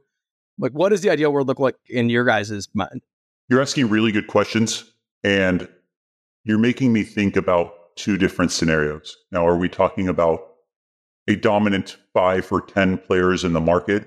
Like, 0.58 0.72
what 0.72 0.90
does 0.90 1.00
the 1.00 1.10
ideal 1.10 1.32
world 1.32 1.48
look 1.48 1.58
like 1.58 1.76
in 1.88 2.08
your 2.08 2.24
guys' 2.24 2.68
mind? 2.74 3.02
You're 3.48 3.60
asking 3.60 3.88
really 3.88 4.12
good 4.12 4.28
questions, 4.28 4.84
and 5.24 5.68
you're 6.44 6.58
making 6.58 6.92
me 6.92 7.02
think 7.02 7.36
about 7.36 7.96
two 7.96 8.16
different 8.18 8.52
scenarios. 8.52 9.16
Now, 9.32 9.46
are 9.46 9.56
we 9.56 9.68
talking 9.68 10.08
about 10.08 10.40
a 11.26 11.36
dominant 11.36 11.96
five 12.12 12.50
or 12.52 12.60
ten 12.60 12.98
players 12.98 13.44
in 13.44 13.54
the 13.54 13.60
market 13.60 14.06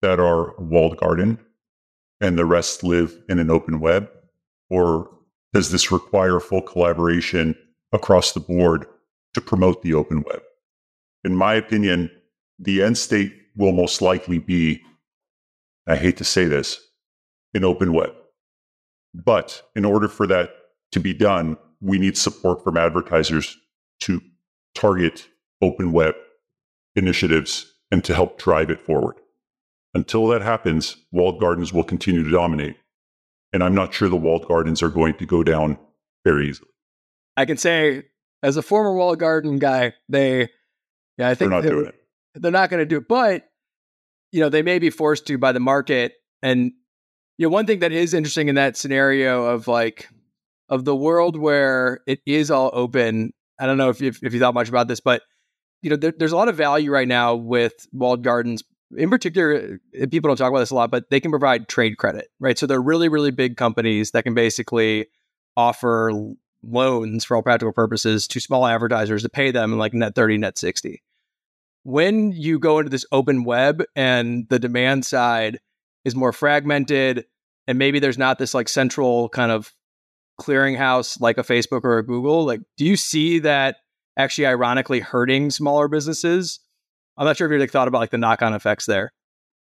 that 0.00 0.18
are 0.18 0.54
walled 0.58 0.96
garden, 0.96 1.38
and 2.20 2.38
the 2.38 2.44
rest 2.44 2.82
live 2.82 3.16
in 3.28 3.38
an 3.38 3.50
open 3.50 3.80
web, 3.80 4.08
or 4.70 5.10
does 5.52 5.70
this 5.70 5.92
require 5.92 6.40
full 6.40 6.62
collaboration 6.62 7.54
across 7.92 8.32
the 8.32 8.40
board 8.40 8.86
to 9.34 9.40
promote 9.40 9.82
the 9.82 9.94
open 9.94 10.22
web? 10.22 10.42
In 11.22 11.34
my 11.36 11.54
opinion, 11.54 12.10
the 12.58 12.82
end 12.82 12.98
state 12.98 13.34
will 13.56 13.72
most 13.72 14.00
likely 14.00 14.38
be, 14.38 14.82
I 15.86 15.96
hate 15.96 16.16
to 16.18 16.24
say 16.24 16.46
this, 16.46 16.80
an 17.52 17.64
open 17.64 17.92
web. 17.92 18.12
But 19.14 19.62
in 19.76 19.84
order 19.84 20.08
for 20.08 20.26
that 20.26 20.50
to 20.92 21.00
be 21.00 21.14
done, 21.14 21.56
we 21.80 21.98
need 21.98 22.16
support 22.16 22.64
from 22.64 22.76
advertisers 22.76 23.56
to 24.00 24.20
target 24.74 25.28
open 25.62 25.92
web 25.92 26.14
initiatives 26.96 27.72
and 27.90 28.04
to 28.04 28.14
help 28.14 28.38
drive 28.38 28.70
it 28.70 28.80
forward. 28.80 29.16
Until 29.94 30.26
that 30.28 30.42
happens, 30.42 30.96
walled 31.12 31.38
gardens 31.38 31.72
will 31.72 31.84
continue 31.84 32.24
to 32.24 32.30
dominate. 32.30 32.76
And 33.52 33.62
I'm 33.62 33.74
not 33.74 33.94
sure 33.94 34.08
the 34.08 34.16
walled 34.16 34.48
gardens 34.48 34.82
are 34.82 34.88
going 34.88 35.14
to 35.18 35.26
go 35.26 35.44
down 35.44 35.78
very 36.24 36.48
easily. 36.48 36.70
I 37.36 37.44
can 37.44 37.56
say, 37.56 38.04
as 38.42 38.56
a 38.56 38.62
former 38.62 38.94
walled 38.94 39.20
garden 39.20 39.60
guy, 39.60 39.94
they, 40.08 40.48
yeah, 41.18 41.28
I 41.28 41.34
think 41.34 41.50
they're 41.50 41.62
not 41.62 41.68
doing 41.68 41.86
it. 41.86 41.94
They're 42.34 42.50
not 42.50 42.70
going 42.70 42.80
to 42.80 42.86
do 42.86 42.96
it, 42.96 43.06
but 43.08 43.44
you 44.32 44.40
know, 44.40 44.48
they 44.48 44.62
may 44.62 44.80
be 44.80 44.90
forced 44.90 45.28
to 45.28 45.38
by 45.38 45.52
the 45.52 45.60
market. 45.60 46.14
And 46.42 46.72
know, 47.38 47.48
one 47.48 47.66
thing 47.66 47.80
that 47.80 47.92
is 47.92 48.14
interesting 48.14 48.48
in 48.48 48.54
that 48.54 48.76
scenario 48.76 49.44
of 49.44 49.68
like 49.68 50.08
of 50.68 50.84
the 50.84 50.96
world 50.96 51.36
where 51.36 52.00
it 52.06 52.20
is 52.26 52.50
all 52.50 52.70
open. 52.72 53.32
I 53.58 53.66
don't 53.66 53.78
know 53.78 53.90
if 53.90 54.00
if, 54.02 54.22
if 54.22 54.32
you 54.32 54.40
thought 54.40 54.54
much 54.54 54.68
about 54.68 54.88
this, 54.88 55.00
but 55.00 55.22
you 55.82 55.90
know, 55.90 55.96
there, 55.96 56.14
there's 56.16 56.32
a 56.32 56.36
lot 56.36 56.48
of 56.48 56.56
value 56.56 56.90
right 56.90 57.08
now 57.08 57.34
with 57.34 57.86
walled 57.92 58.22
gardens 58.22 58.62
in 58.96 59.10
particular, 59.10 59.80
people 60.10 60.28
don't 60.28 60.36
talk 60.36 60.50
about 60.50 60.60
this 60.60 60.70
a 60.70 60.74
lot, 60.74 60.90
but 60.90 61.10
they 61.10 61.20
can 61.20 61.30
provide 61.30 61.68
trade 61.68 61.96
credit, 61.96 62.28
right? 62.38 62.58
So 62.58 62.66
they're 62.66 62.80
really, 62.80 63.08
really 63.08 63.30
big 63.30 63.56
companies 63.56 64.12
that 64.12 64.24
can 64.24 64.34
basically 64.34 65.06
offer 65.56 66.12
loans 66.62 67.24
for 67.24 67.36
all 67.36 67.42
practical 67.42 67.72
purposes 67.72 68.26
to 68.28 68.40
small 68.40 68.66
advertisers 68.66 69.22
to 69.22 69.28
pay 69.28 69.50
them 69.50 69.72
in 69.72 69.78
like 69.78 69.94
net 69.94 70.14
30, 70.14 70.38
net 70.38 70.58
60. 70.58 71.02
When 71.82 72.32
you 72.32 72.58
go 72.58 72.78
into 72.78 72.90
this 72.90 73.04
open 73.12 73.44
web 73.44 73.82
and 73.94 74.48
the 74.48 74.58
demand 74.58 75.04
side 75.04 75.60
is 76.04 76.14
more 76.14 76.32
fragmented, 76.32 77.24
and 77.66 77.78
maybe 77.78 77.98
there's 77.98 78.18
not 78.18 78.38
this 78.38 78.54
like 78.54 78.68
central 78.68 79.28
kind 79.30 79.50
of 79.50 79.72
clearinghouse 80.40 81.20
like 81.20 81.38
a 81.38 81.42
Facebook 81.42 81.84
or 81.84 81.98
a 81.98 82.06
Google, 82.06 82.44
like, 82.44 82.60
do 82.76 82.84
you 82.84 82.96
see 82.96 83.38
that 83.40 83.76
actually 84.18 84.46
ironically 84.46 85.00
hurting 85.00 85.50
smaller 85.50 85.88
businesses? 85.88 86.60
I'm 87.16 87.26
not 87.26 87.36
sure 87.36 87.46
if 87.46 87.52
you 87.52 87.58
like 87.58 87.70
thought 87.70 87.88
about 87.88 87.98
like 87.98 88.10
the 88.10 88.18
knock 88.18 88.42
on 88.42 88.54
effects 88.54 88.86
there. 88.86 89.12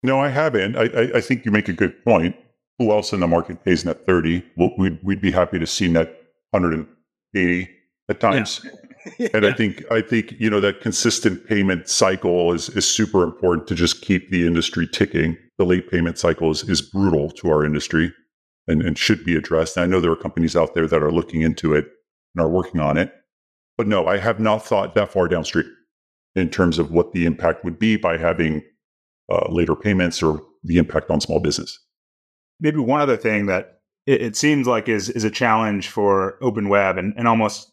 No, 0.04 0.20
I 0.20 0.30
haven't. 0.30 0.76
I, 0.76 0.84
I, 0.84 1.18
I, 1.18 1.22
think 1.22 1.46
you 1.46 1.52
make 1.52 1.70
a 1.70 1.74
good 1.74 2.04
point. 2.04 2.36
Who 2.80 2.92
else 2.92 3.14
in 3.14 3.20
the 3.20 3.28
market 3.28 3.64
pays 3.64 3.86
net 3.86 4.06
30? 4.06 4.44
Well, 4.58 4.72
we'd, 4.78 5.00
we'd 5.04 5.22
be 5.22 5.32
happy 5.32 5.60
to 5.60 5.68
see 5.68 5.88
net 5.88 6.08
180 6.52 7.70
at 8.10 8.20
times. 8.20 8.66
Yeah. 9.18 9.30
and 9.34 9.48
I 9.48 9.52
think 9.52 9.84
I 9.90 10.00
think 10.02 10.36
you 10.38 10.48
know 10.48 10.60
that 10.60 10.82
consistent 10.82 11.48
payment 11.48 11.90
cycle 11.90 12.54
is 12.54 12.70
is 12.70 12.88
super 12.88 13.24
important 13.24 13.68
to 13.70 13.74
just 13.74 14.04
keep 14.04 14.30
the 14.30 14.46
industry 14.46 14.88
ticking. 14.88 15.40
The 15.62 15.68
late 15.68 15.92
payment 15.92 16.18
cycle 16.18 16.50
is, 16.50 16.68
is 16.68 16.82
brutal 16.82 17.30
to 17.34 17.50
our 17.50 17.64
industry 17.64 18.12
and, 18.68 18.82
and 18.82 18.98
should 18.98 19.24
be 19.24 19.36
addressed. 19.36 19.78
And 19.78 19.84
I 19.84 19.86
know 19.86 20.02
there 20.02 20.12
are 20.12 20.16
companies 20.16 20.56
out 20.56 20.74
there 20.74 20.88
that 20.88 21.04
are 21.04 21.12
looking 21.12 21.42
into 21.42 21.76
it 21.76 21.86
and 22.34 22.44
are 22.44 22.50
working 22.50 22.82
on 22.82 22.98
it. 22.98 23.14
But 23.78 23.86
no, 23.86 24.08
I 24.08 24.18
have 24.18 24.40
not 24.40 24.66
thought 24.66 24.96
that 24.96 25.12
far 25.12 25.28
downstream 25.28 25.72
in 26.36 26.50
terms 26.50 26.80
of 26.80 26.90
what 26.90 27.12
the 27.12 27.28
impact 27.28 27.64
would 27.64 27.78
be 27.78 27.96
by 27.96 28.18
having 28.18 28.64
uh, 29.32 29.52
later 29.52 29.76
payments 29.76 30.24
or 30.24 30.42
the 30.64 30.80
impact 30.80 31.12
on 31.12 31.22
small 31.22 31.40
business. 31.40 31.78
Maybe 32.60 32.80
one 32.80 33.00
other 33.00 33.16
thing 33.16 33.46
that 33.46 33.82
it, 34.08 34.20
it, 34.20 34.36
seems 34.36 34.66
like 34.66 34.90
is 34.90 35.12
is 35.12 35.26
a 35.26 35.30
challenge 35.30 35.90
for 35.90 36.44
open 36.44 36.70
web 36.70 36.98
and, 36.98 37.14
and 37.18 37.28
almost 37.28 37.72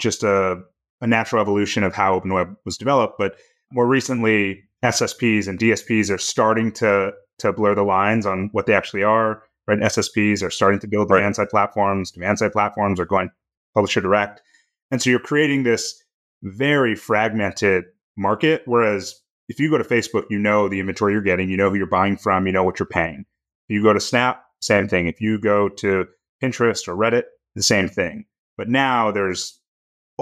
just 0.00 0.24
a, 0.24 0.60
a 1.00 1.06
natural 1.06 1.40
evolution 1.40 1.84
of 1.84 1.94
how 1.94 2.14
open 2.14 2.32
web 2.32 2.56
was 2.64 2.76
developed. 2.76 3.14
But 3.16 3.36
more 3.70 3.86
recently, 3.86 4.64
SSPs 4.84 5.48
and 5.48 5.58
DSPs 5.58 6.10
are 6.10 6.18
starting 6.18 6.72
to 6.72 7.12
to 7.38 7.52
blur 7.52 7.74
the 7.74 7.82
lines 7.82 8.26
on 8.26 8.50
what 8.52 8.66
they 8.66 8.74
actually 8.74 9.02
are. 9.02 9.42
Right, 9.66 9.78
SSPs 9.78 10.42
are 10.42 10.50
starting 10.50 10.80
to 10.80 10.88
build 10.88 11.08
demand 11.08 11.36
side 11.36 11.48
platforms. 11.48 12.10
Demand 12.10 12.38
side 12.38 12.52
platforms 12.52 12.98
are 12.98 13.04
going 13.04 13.30
publisher 13.74 14.00
direct, 14.00 14.42
and 14.90 15.00
so 15.00 15.10
you're 15.10 15.20
creating 15.20 15.62
this 15.62 16.02
very 16.42 16.96
fragmented 16.96 17.84
market. 18.16 18.62
Whereas 18.64 19.14
if 19.48 19.60
you 19.60 19.70
go 19.70 19.78
to 19.78 19.84
Facebook, 19.84 20.24
you 20.30 20.38
know 20.38 20.68
the 20.68 20.80
inventory 20.80 21.12
you're 21.12 21.22
getting, 21.22 21.48
you 21.48 21.56
know 21.56 21.70
who 21.70 21.76
you're 21.76 21.86
buying 21.86 22.16
from, 22.16 22.46
you 22.46 22.52
know 22.52 22.64
what 22.64 22.78
you're 22.78 22.86
paying. 22.86 23.24
If 23.68 23.74
you 23.74 23.82
go 23.82 23.92
to 23.92 24.00
Snap, 24.00 24.44
same 24.60 24.88
thing. 24.88 25.06
If 25.06 25.20
you 25.20 25.38
go 25.38 25.68
to 25.68 26.06
Pinterest 26.42 26.88
or 26.88 26.96
Reddit, 26.96 27.24
the 27.54 27.62
same 27.62 27.88
thing. 27.88 28.24
But 28.56 28.68
now 28.68 29.10
there's 29.10 29.60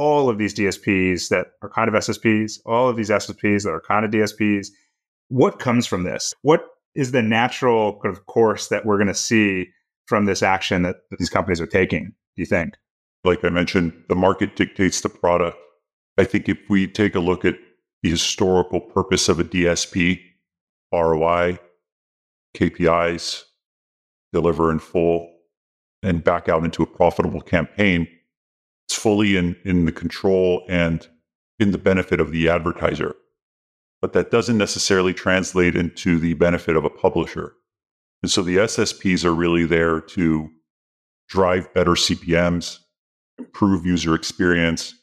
all 0.00 0.30
of 0.30 0.38
these 0.38 0.54
DSPs 0.54 1.28
that 1.28 1.48
are 1.62 1.68
kind 1.68 1.88
of 1.88 1.94
SSPs, 1.94 2.58
all 2.64 2.88
of 2.88 2.96
these 2.96 3.10
SSPs 3.10 3.64
that 3.64 3.70
are 3.70 3.82
kind 3.86 4.04
of 4.04 4.10
DSPs. 4.10 4.68
What 5.28 5.58
comes 5.58 5.86
from 5.86 6.04
this? 6.04 6.34
What 6.42 6.64
is 6.94 7.12
the 7.12 7.22
natural 7.22 8.00
kind 8.00 8.14
of 8.14 8.26
course 8.26 8.68
that 8.68 8.84
we're 8.84 8.96
going 8.96 9.08
to 9.08 9.14
see 9.14 9.68
from 10.06 10.24
this 10.24 10.42
action 10.42 10.82
that, 10.82 10.96
that 11.10 11.18
these 11.18 11.30
companies 11.30 11.60
are 11.60 11.66
taking, 11.66 12.06
do 12.06 12.42
you 12.42 12.46
think? 12.46 12.74
Like 13.24 13.44
I 13.44 13.50
mentioned, 13.50 13.92
the 14.08 14.16
market 14.16 14.56
dictates 14.56 15.02
the 15.02 15.08
product 15.08 15.56
I 16.20 16.24
think 16.24 16.50
if 16.50 16.58
we 16.68 16.86
take 16.86 17.14
a 17.14 17.20
look 17.20 17.46
at 17.46 17.56
the 18.02 18.10
historical 18.10 18.78
purpose 18.78 19.30
of 19.30 19.40
a 19.40 19.44
DSP, 19.44 20.20
ROI, 20.92 21.58
KPIs, 22.54 23.44
deliver 24.30 24.70
in 24.70 24.80
full, 24.80 25.32
and 26.02 26.22
back 26.22 26.46
out 26.46 26.62
into 26.62 26.82
a 26.82 26.86
profitable 26.86 27.40
campaign, 27.40 28.06
it's 28.90 28.98
fully 28.98 29.36
in, 29.36 29.54
in 29.64 29.84
the 29.84 29.92
control 29.92 30.64
and 30.68 31.06
in 31.60 31.70
the 31.70 31.78
benefit 31.78 32.18
of 32.18 32.32
the 32.32 32.48
advertiser. 32.48 33.14
but 34.02 34.14
that 34.14 34.30
doesn't 34.30 34.58
necessarily 34.58 35.12
translate 35.14 35.76
into 35.76 36.18
the 36.18 36.32
benefit 36.34 36.74
of 36.74 36.84
a 36.84 36.90
publisher. 36.90 37.52
And 38.22 38.30
so 38.30 38.42
the 38.42 38.56
SSPs 38.56 39.24
are 39.24 39.34
really 39.34 39.66
there 39.66 40.00
to 40.00 40.48
drive 41.28 41.72
better 41.74 41.92
CPMs, 41.92 42.78
improve 43.38 43.86
user 43.86 44.14
experience, 44.14 44.94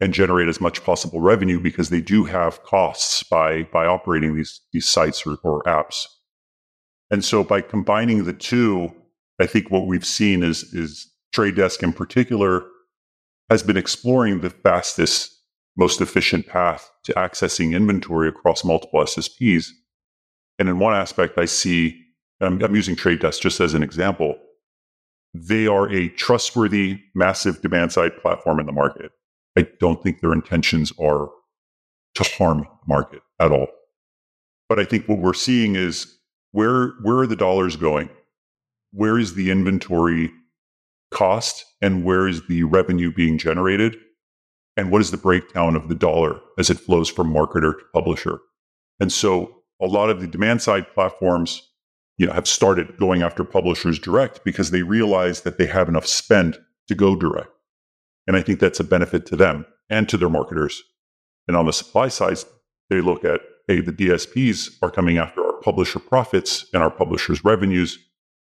and 0.00 0.12
generate 0.12 0.48
as 0.48 0.60
much 0.60 0.84
possible 0.84 1.20
revenue 1.20 1.60
because 1.60 1.88
they 1.90 2.00
do 2.00 2.24
have 2.24 2.62
costs 2.64 3.22
by 3.22 3.62
by 3.72 3.86
operating 3.86 4.36
these 4.36 4.60
these 4.72 4.88
sites 4.88 5.24
or, 5.24 5.38
or 5.44 5.62
apps. 5.62 6.06
And 7.10 7.24
so 7.24 7.44
by 7.44 7.60
combining 7.62 8.24
the 8.24 8.32
two, 8.32 8.92
I 9.40 9.46
think 9.46 9.70
what 9.70 9.86
we've 9.86 10.04
seen 10.04 10.42
is 10.42 10.74
is 10.74 11.08
Trade 11.32 11.54
Desk 11.54 11.82
in 11.82 11.92
particular 11.92 12.66
has 13.50 13.62
been 13.62 13.76
exploring 13.76 14.40
the 14.40 14.50
fastest, 14.50 15.34
most 15.76 16.00
efficient 16.00 16.46
path 16.46 16.90
to 17.04 17.12
accessing 17.14 17.74
inventory 17.74 18.28
across 18.28 18.64
multiple 18.64 19.00
SSPs. 19.00 19.68
And 20.58 20.68
in 20.68 20.78
one 20.78 20.94
aspect, 20.94 21.38
I 21.38 21.46
see, 21.46 22.00
I'm, 22.40 22.62
I'm 22.62 22.74
using 22.74 22.96
Trade 22.96 23.20
Desk 23.20 23.40
just 23.40 23.60
as 23.60 23.74
an 23.74 23.82
example. 23.82 24.38
They 25.34 25.66
are 25.66 25.88
a 25.90 26.08
trustworthy, 26.10 27.00
massive 27.14 27.62
demand 27.62 27.92
side 27.92 28.16
platform 28.18 28.60
in 28.60 28.66
the 28.66 28.72
market. 28.72 29.12
I 29.56 29.66
don't 29.80 30.02
think 30.02 30.20
their 30.20 30.32
intentions 30.32 30.92
are 31.00 31.28
to 32.14 32.24
harm 32.36 32.58
the 32.58 32.66
market 32.86 33.22
at 33.40 33.52
all. 33.52 33.68
But 34.68 34.78
I 34.78 34.84
think 34.84 35.08
what 35.08 35.18
we're 35.18 35.34
seeing 35.34 35.74
is 35.76 36.18
where 36.52 36.88
where 37.02 37.18
are 37.18 37.26
the 37.26 37.36
dollars 37.36 37.76
going? 37.76 38.08
Where 38.92 39.18
is 39.18 39.34
the 39.34 39.50
inventory 39.50 40.30
cost 41.12 41.64
and 41.80 42.04
where 42.04 42.26
is 42.26 42.46
the 42.46 42.64
revenue 42.64 43.12
being 43.12 43.38
generated? 43.38 43.96
And 44.76 44.90
what 44.90 45.02
is 45.02 45.10
the 45.10 45.16
breakdown 45.16 45.76
of 45.76 45.88
the 45.88 45.94
dollar 45.94 46.40
as 46.58 46.70
it 46.70 46.80
flows 46.80 47.08
from 47.08 47.32
marketer 47.32 47.78
to 47.78 47.84
publisher? 47.92 48.40
And 49.00 49.12
so 49.12 49.62
a 49.80 49.86
lot 49.86 50.10
of 50.10 50.20
the 50.20 50.26
demand 50.26 50.62
side 50.62 50.92
platforms, 50.94 51.68
you 52.16 52.26
know, 52.26 52.32
have 52.32 52.46
started 52.46 52.96
going 52.96 53.22
after 53.22 53.44
publishers 53.44 53.98
direct 53.98 54.44
because 54.44 54.70
they 54.70 54.82
realize 54.82 55.42
that 55.42 55.58
they 55.58 55.66
have 55.66 55.88
enough 55.88 56.06
spend 56.06 56.58
to 56.88 56.94
go 56.94 57.16
direct. 57.16 57.50
And 58.26 58.36
I 58.36 58.42
think 58.42 58.60
that's 58.60 58.80
a 58.80 58.84
benefit 58.84 59.26
to 59.26 59.36
them 59.36 59.66
and 59.90 60.08
to 60.08 60.16
their 60.16 60.28
marketers. 60.28 60.82
And 61.48 61.56
on 61.56 61.66
the 61.66 61.72
supply 61.72 62.08
side, 62.08 62.38
they 62.88 63.00
look 63.00 63.24
at, 63.24 63.40
hey, 63.66 63.80
the 63.80 63.92
DSPs 63.92 64.76
are 64.82 64.90
coming 64.90 65.18
after 65.18 65.44
our 65.44 65.60
publisher 65.60 65.98
profits 65.98 66.66
and 66.72 66.82
our 66.82 66.90
publishers' 66.90 67.44
revenues. 67.44 67.98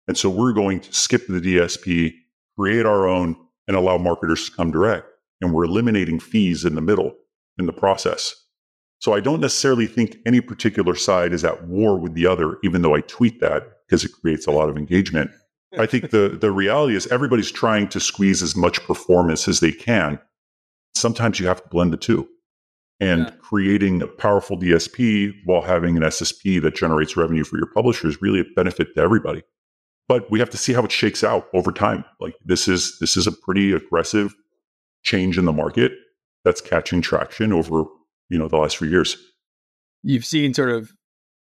And 0.08 0.18
so 0.18 0.30
we're 0.30 0.54
going 0.54 0.80
to 0.82 0.94
skip 0.94 1.28
the 1.28 1.40
DSP, 1.40 2.14
create 2.58 2.86
our 2.86 3.08
own, 3.08 3.36
and 3.68 3.76
allow 3.76 3.98
marketers 3.98 4.50
to 4.50 4.56
come 4.56 4.72
direct. 4.72 5.08
And 5.42 5.54
we're 5.54 5.66
eliminating 5.66 6.20
fees 6.20 6.66
in 6.66 6.76
the 6.76 6.82
middle 6.82 7.14
in 7.58 7.66
the 7.66 7.74
process. 7.74 8.34
So 9.00 9.14
I 9.14 9.20
don't 9.20 9.42
necessarily 9.42 9.86
think 9.86 10.18
any 10.26 10.42
particular 10.42 10.96
side 10.96 11.34
is 11.34 11.44
at 11.44 11.68
war 11.68 11.98
with 11.98 12.14
the 12.14 12.26
other, 12.26 12.58
even 12.64 12.82
though 12.82 12.96
I 12.96 13.02
tweet 13.02 13.40
that 13.42 13.86
because 13.86 14.04
it 14.04 14.12
creates 14.22 14.48
a 14.48 14.52
lot 14.52 14.70
of 14.70 14.78
engagement. 14.78 15.30
I 15.78 15.86
think 15.86 16.10
the 16.10 16.30
the 16.42 16.52
reality 16.52 16.96
is 16.96 17.08
everybody's 17.08 17.52
trying 17.52 17.90
to 17.90 18.00
squeeze 18.00 18.42
as 18.42 18.56
much 18.56 18.84
performance 18.86 19.48
as 19.48 19.60
they 19.60 19.72
can. 19.72 20.20
Sometimes 20.96 21.40
you 21.40 21.48
have 21.48 21.62
to 21.62 21.70
blend 21.70 21.94
the 21.94 21.98
two. 21.98 22.28
And 23.00 23.26
yeah. 23.26 23.32
creating 23.40 24.02
a 24.02 24.08
powerful 24.08 24.58
DSP 24.58 25.32
while 25.46 25.62
having 25.62 25.98
an 25.98 26.02
SSP 26.02 26.60
that 26.64 26.74
generates 26.74 27.16
revenue 27.16 27.44
for 27.44 27.58
your 27.58 27.68
publisher 27.68 28.08
is 28.08 28.24
really 28.24 28.40
a 28.40 28.46
benefit 28.56 28.96
to 28.96 29.02
everybody. 29.02 29.44
But 30.08 30.32
we 30.32 30.40
have 30.40 30.50
to 30.52 30.58
see 30.58 30.74
how 30.74 30.84
it 30.84 30.92
shakes 30.92 31.24
out 31.24 31.48
over 31.54 31.72
time. 31.72 32.06
Like 32.20 32.36
this 32.46 32.68
is 32.68 32.98
this 33.00 33.18
is 33.18 33.28
a 33.28 33.32
pretty 33.32 33.74
aggressive 33.74 34.34
change 35.04 35.38
in 35.38 35.46
the 35.46 35.54
market 35.54 35.92
that's 36.46 36.62
catching 36.62 37.02
traction 37.02 37.52
over, 37.52 37.84
you 38.30 38.38
know, 38.38 38.48
the 38.48 38.58
last 38.58 38.78
few 38.78 38.88
years. 38.88 39.18
You've 40.04 40.26
seen 40.26 40.54
sort 40.54 40.70
of 40.70 40.92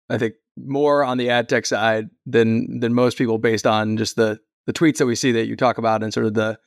I 0.09 0.19
think 0.19 0.35
more 0.57 1.03
on 1.03 1.19
the 1.19 1.31
ad 1.31 1.49
tech 1.49 1.67
side 1.67 2.09
than 2.27 2.81
than 2.81 2.95
most 2.95 3.19
people 3.19 3.39
based 3.39 3.67
on 3.67 3.97
just 3.97 4.17
the 4.17 4.39
the 4.67 4.73
tweets 4.73 4.99
that 4.99 5.07
we 5.07 5.17
see 5.17 5.33
that 5.33 5.47
you 5.47 5.57
talk 5.57 5.79
about 5.79 6.03
and 6.03 6.13
sort 6.13 6.27
of 6.27 6.35
the 6.35 6.59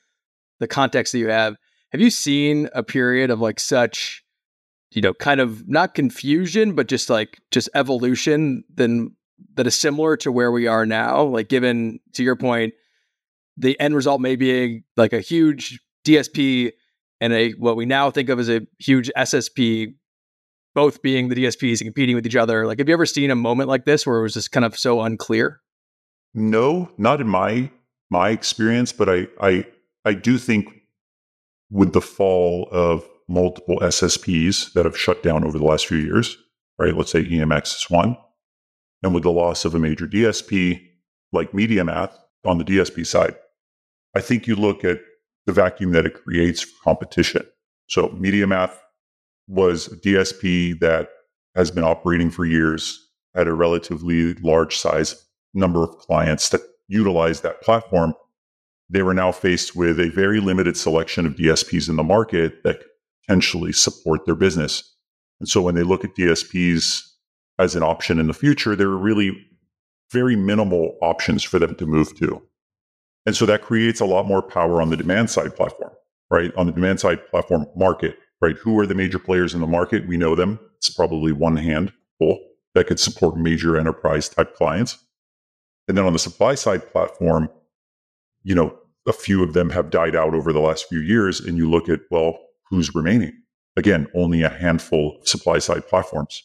the 0.59 0.67
context 0.67 1.13
that 1.13 1.19
you 1.19 1.29
have. 1.29 1.55
Have 1.91 2.01
you 2.01 2.09
seen 2.09 2.69
a 2.73 2.83
period 2.83 3.29
of 3.29 3.39
like 3.39 3.59
such 3.59 4.23
you 4.91 5.01
know 5.01 5.13
kind 5.13 5.39
of 5.39 5.67
not 5.67 5.93
confusion 5.93 6.73
but 6.73 6.87
just 6.87 7.09
like 7.09 7.39
just 7.51 7.69
evolution 7.75 8.63
then 8.73 9.15
that 9.55 9.67
is 9.67 9.79
similar 9.79 10.17
to 10.17 10.31
where 10.31 10.51
we 10.51 10.67
are 10.67 10.85
now 10.85 11.23
like 11.23 11.49
given 11.49 11.99
to 12.13 12.23
your 12.23 12.35
point 12.35 12.73
the 13.57 13.79
end 13.79 13.95
result 13.95 14.21
may 14.21 14.35
be 14.35 14.83
like 14.97 15.13
a 15.13 15.21
huge 15.21 15.79
DSP 16.05 16.71
and 17.21 17.33
a 17.33 17.51
what 17.53 17.75
we 17.75 17.85
now 17.85 18.11
think 18.11 18.29
of 18.29 18.39
as 18.39 18.49
a 18.49 18.61
huge 18.79 19.09
SSP 19.17 19.93
both 20.75 21.01
being 21.01 21.29
the 21.29 21.35
DSPs 21.35 21.79
and 21.79 21.87
competing 21.87 22.15
with 22.15 22.27
each 22.27 22.35
other. 22.35 22.67
Like, 22.67 22.79
have 22.79 22.89
you 22.89 22.93
ever 22.93 23.05
seen 23.05 23.31
a 23.31 23.35
moment 23.35 23.69
like 23.69 23.85
this 23.85 24.05
where 24.05 24.19
it 24.19 24.21
was 24.21 24.33
just 24.33 24.51
kind 24.51 24.65
of 24.65 24.77
so 24.77 25.01
unclear? 25.01 25.61
No, 26.33 26.91
not 26.97 27.21
in 27.21 27.27
my 27.27 27.71
my 28.11 28.29
experience, 28.29 28.91
but 28.91 29.09
I 29.09 29.27
I 29.39 29.65
I 30.03 30.13
do 30.13 30.37
think 30.37 30.67
with 31.71 31.93
the 31.93 32.01
fall 32.01 32.67
of 32.71 33.07
multiple 33.27 33.79
SSPs 33.79 34.73
that 34.73 34.85
have 34.85 34.97
shut 34.97 35.23
down 35.23 35.43
over 35.43 35.57
the 35.57 35.65
last 35.65 35.87
few 35.87 35.97
years, 35.97 36.37
right? 36.77 36.95
Let's 36.95 37.11
say 37.11 37.23
EMX 37.23 37.77
is 37.77 37.85
one, 37.89 38.17
and 39.05 39.13
with 39.13 39.21
the 39.21 39.31
loss 39.31 39.65
of 39.65 39.75
a 39.75 39.79
major 39.79 40.07
DSP 40.07 40.81
like 41.31 41.51
MediaMath 41.51 42.11
on 42.43 42.57
the 42.57 42.63
DSP 42.63 43.05
side, 43.05 43.35
I 44.15 44.19
think 44.19 44.47
you 44.47 44.55
look 44.55 44.83
at 44.83 44.99
the 45.45 45.53
vacuum 45.53 45.91
that 45.91 46.07
it 46.07 46.15
creates 46.15 46.61
for 46.61 46.83
competition. 46.83 47.43
So 47.87 48.09
MediaMath 48.09 48.75
was 49.47 49.85
a 49.87 49.95
DSP 49.97 50.79
that 50.79 51.09
has 51.53 51.69
been 51.69 51.83
operating 51.83 52.31
for 52.31 52.45
years 52.45 52.99
at 53.35 53.47
a 53.47 53.53
relatively 53.53 54.33
large 54.35 54.75
size 54.75 55.23
number 55.53 55.83
of 55.83 55.99
clients 55.99 56.49
that 56.49 56.61
utilize 56.87 57.41
that 57.41 57.61
platform. 57.61 58.15
They 58.89 59.03
were 59.03 59.13
now 59.13 59.31
faced 59.31 59.75
with 59.75 59.99
a 59.99 60.09
very 60.09 60.39
limited 60.39 60.77
selection 60.77 61.27
of 61.27 61.35
DSPs 61.35 61.89
in 61.89 61.95
the 61.95 62.03
market 62.03 62.63
that 62.63 62.81
potentially 63.21 63.71
support 63.71 64.25
their 64.25 64.33
business. 64.33 64.95
And 65.39 65.47
so 65.47 65.61
when 65.61 65.75
they 65.75 65.83
look 65.83 66.03
at 66.03 66.15
DSPs 66.15 67.03
as 67.59 67.75
an 67.75 67.83
option 67.83 68.19
in 68.19 68.27
the 68.27 68.33
future, 68.33 68.75
there 68.75 68.89
are 68.89 68.97
really 68.97 69.47
very 70.11 70.35
minimal 70.35 70.97
options 71.01 71.43
for 71.43 71.59
them 71.59 71.75
to 71.75 71.85
move 71.85 72.15
to. 72.17 72.41
And 73.25 73.35
so 73.35 73.45
that 73.45 73.61
creates 73.61 73.99
a 73.99 74.05
lot 74.05 74.27
more 74.27 74.41
power 74.41 74.81
on 74.81 74.89
the 74.89 74.97
demand 74.97 75.29
side 75.29 75.55
platform, 75.55 75.91
right? 76.29 76.53
On 76.55 76.65
the 76.67 76.71
demand 76.71 76.99
side 76.99 77.27
platform 77.29 77.65
market 77.75 78.17
right? 78.41 78.57
Who 78.57 78.77
are 78.79 78.85
the 78.85 78.95
major 78.95 79.19
players 79.19 79.53
in 79.53 79.61
the 79.61 79.67
market? 79.67 80.07
We 80.07 80.17
know 80.17 80.35
them. 80.35 80.59
It's 80.77 80.89
probably 80.89 81.31
one 81.31 81.55
handful 81.55 82.39
that 82.73 82.87
could 82.87 82.99
support 82.99 83.37
major 83.37 83.77
enterprise 83.77 84.29
type 84.29 84.55
clients. 84.55 84.97
And 85.87 85.97
then 85.97 86.05
on 86.05 86.13
the 86.13 86.19
supply 86.19 86.55
side 86.55 86.91
platform, 86.91 87.49
you 88.43 88.55
know, 88.55 88.77
a 89.07 89.13
few 89.13 89.43
of 89.43 89.53
them 89.53 89.69
have 89.69 89.89
died 89.89 90.15
out 90.15 90.33
over 90.33 90.51
the 90.51 90.59
last 90.59 90.87
few 90.89 90.99
years. 90.99 91.39
And 91.39 91.57
you 91.57 91.69
look 91.69 91.89
at, 91.89 92.01
well, 92.09 92.37
who's 92.69 92.93
remaining? 92.93 93.33
Again, 93.77 94.07
only 94.15 94.41
a 94.41 94.49
handful 94.49 95.17
of 95.19 95.27
supply 95.27 95.59
side 95.59 95.87
platforms. 95.87 96.43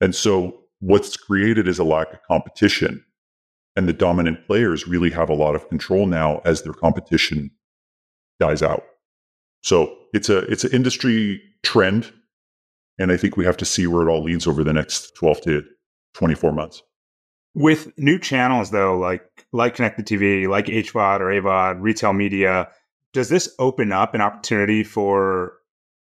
And 0.00 0.14
so 0.14 0.60
what's 0.80 1.16
created 1.16 1.66
is 1.68 1.78
a 1.78 1.84
lack 1.84 2.12
of 2.12 2.22
competition. 2.22 3.04
And 3.76 3.88
the 3.88 3.92
dominant 3.92 4.46
players 4.46 4.88
really 4.88 5.10
have 5.10 5.30
a 5.30 5.34
lot 5.34 5.54
of 5.54 5.68
control 5.68 6.06
now 6.06 6.40
as 6.44 6.62
their 6.62 6.72
competition 6.72 7.50
dies 8.40 8.62
out. 8.62 8.84
So 9.62 9.96
it's 10.12 10.28
a 10.28 10.38
it's 10.50 10.64
an 10.64 10.72
industry 10.72 11.40
trend, 11.62 12.12
and 12.98 13.12
I 13.12 13.16
think 13.16 13.36
we 13.36 13.44
have 13.44 13.56
to 13.58 13.64
see 13.64 13.86
where 13.86 14.06
it 14.06 14.10
all 14.10 14.22
leads 14.22 14.46
over 14.46 14.64
the 14.64 14.72
next 14.72 15.14
twelve 15.16 15.40
to 15.42 15.62
twenty 16.14 16.34
four 16.34 16.52
months. 16.52 16.82
With 17.54 17.92
new 17.98 18.18
channels 18.18 18.70
though, 18.70 18.96
like 18.96 19.28
like 19.52 19.74
connected 19.74 20.06
TV, 20.06 20.48
like 20.48 20.66
HVOD 20.66 21.20
or 21.20 21.26
AVOD, 21.26 21.80
retail 21.80 22.12
media, 22.12 22.68
does 23.12 23.28
this 23.28 23.52
open 23.58 23.92
up 23.92 24.14
an 24.14 24.20
opportunity 24.20 24.84
for 24.84 25.54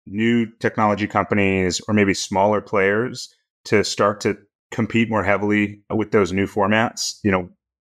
new 0.05 0.47
technology 0.59 1.07
companies 1.07 1.79
or 1.87 1.93
maybe 1.93 2.13
smaller 2.13 2.59
players 2.59 3.33
to 3.65 3.83
start 3.83 4.21
to 4.21 4.37
compete 4.71 5.09
more 5.09 5.23
heavily 5.23 5.81
with 5.89 6.11
those 6.11 6.31
new 6.33 6.47
formats? 6.47 7.19
You 7.23 7.31
know, 7.31 7.49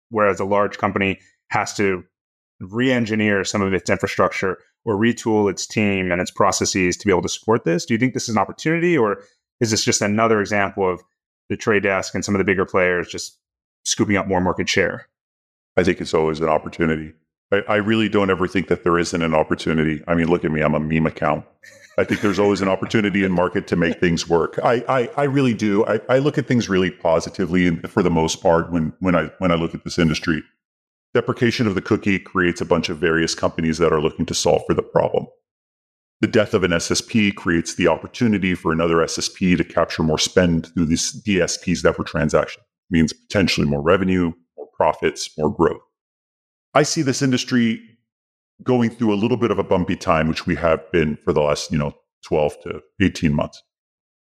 whereas 0.09 0.39
a 0.39 0.45
large 0.45 0.77
company 0.77 1.19
has 1.49 1.73
to 1.75 2.03
re-engineer 2.59 3.43
some 3.43 3.61
of 3.61 3.73
its 3.73 3.89
infrastructure 3.89 4.57
or 4.85 4.95
retool 4.95 5.49
its 5.49 5.65
team 5.65 6.11
and 6.11 6.21
its 6.21 6.31
processes 6.31 6.97
to 6.97 7.05
be 7.05 7.11
able 7.11 7.21
to 7.21 7.29
support 7.29 7.65
this? 7.65 7.85
Do 7.85 7.93
you 7.93 7.99
think 7.99 8.13
this 8.13 8.29
is 8.29 8.35
an 8.35 8.41
opportunity, 8.41 8.97
or 8.97 9.23
is 9.59 9.71
this 9.71 9.83
just 9.83 10.01
another 10.01 10.41
example 10.41 10.91
of 10.91 11.01
the 11.49 11.57
trade 11.57 11.83
desk 11.83 12.15
and 12.15 12.23
some 12.23 12.35
of 12.35 12.39
the 12.39 12.45
bigger 12.45 12.65
players 12.65 13.07
just 13.07 13.37
scooping 13.85 14.17
up 14.17 14.27
more 14.27 14.41
market 14.41 14.69
share? 14.69 15.07
I 15.77 15.83
think 15.83 16.01
it's 16.01 16.13
always 16.13 16.39
an 16.39 16.49
opportunity. 16.49 17.13
I, 17.51 17.57
I 17.67 17.75
really 17.77 18.09
don't 18.09 18.29
ever 18.29 18.47
think 18.47 18.67
that 18.69 18.83
there 18.83 18.97
isn't 18.97 19.21
an 19.21 19.33
opportunity. 19.33 20.01
I 20.07 20.15
mean, 20.15 20.27
look 20.27 20.45
at 20.45 20.51
me, 20.51 20.61
I'm 20.61 20.75
a 20.75 20.79
meme 20.79 21.05
account. 21.05 21.45
I 21.97 22.05
think 22.05 22.21
there's 22.21 22.39
always 22.39 22.61
an 22.61 22.69
opportunity 22.69 23.23
in 23.23 23.31
market 23.33 23.67
to 23.67 23.75
make 23.75 23.99
things 23.99 24.27
work. 24.27 24.57
I, 24.63 24.83
I, 24.87 25.09
I 25.17 25.23
really 25.23 25.53
do. 25.53 25.85
I, 25.85 25.99
I 26.07 26.19
look 26.19 26.37
at 26.37 26.47
things 26.47 26.69
really 26.69 26.89
positively 26.89 27.67
and 27.67 27.89
for 27.89 28.01
the 28.01 28.09
most 28.09 28.41
part 28.41 28.71
when, 28.71 28.93
when 28.99 29.15
I 29.15 29.29
when 29.39 29.51
I 29.51 29.55
look 29.55 29.75
at 29.75 29.83
this 29.83 29.99
industry 29.99 30.41
deprecation 31.13 31.67
of 31.67 31.75
the 31.75 31.81
cookie 31.81 32.19
creates 32.19 32.61
a 32.61 32.65
bunch 32.65 32.89
of 32.89 32.97
various 32.97 33.35
companies 33.35 33.77
that 33.77 33.91
are 33.91 34.01
looking 34.01 34.25
to 34.25 34.33
solve 34.33 34.63
for 34.65 34.73
the 34.73 34.81
problem. 34.81 35.27
the 36.21 36.27
death 36.27 36.53
of 36.53 36.63
an 36.63 36.71
SSP 36.71 37.35
creates 37.35 37.75
the 37.75 37.87
opportunity 37.87 38.53
for 38.53 38.71
another 38.71 38.97
SSP 38.97 39.57
to 39.57 39.63
capture 39.63 40.03
more 40.03 40.19
spend 40.19 40.67
through 40.67 40.85
these 40.85 41.21
DSPs 41.23 41.81
that 41.81 41.97
were 41.97 42.03
transaction. 42.03 42.61
It 42.61 42.93
means 42.93 43.11
potentially 43.11 43.67
more 43.67 43.81
revenue, 43.81 44.31
more 44.55 44.67
profits, 44.77 45.31
more 45.37 45.49
growth. 45.49 45.81
I 46.73 46.83
see 46.83 47.01
this 47.01 47.21
industry 47.21 47.81
going 48.63 48.89
through 48.89 49.13
a 49.13 49.15
little 49.15 49.37
bit 49.37 49.51
of 49.51 49.59
a 49.59 49.63
bumpy 49.63 49.95
time, 49.95 50.27
which 50.27 50.45
we 50.45 50.55
have 50.55 50.89
been 50.91 51.17
for 51.17 51.33
the 51.33 51.41
last, 51.41 51.71
you 51.71 51.77
know, 51.77 51.93
12 52.25 52.61
to 52.63 52.81
18 53.01 53.33
months. 53.33 53.61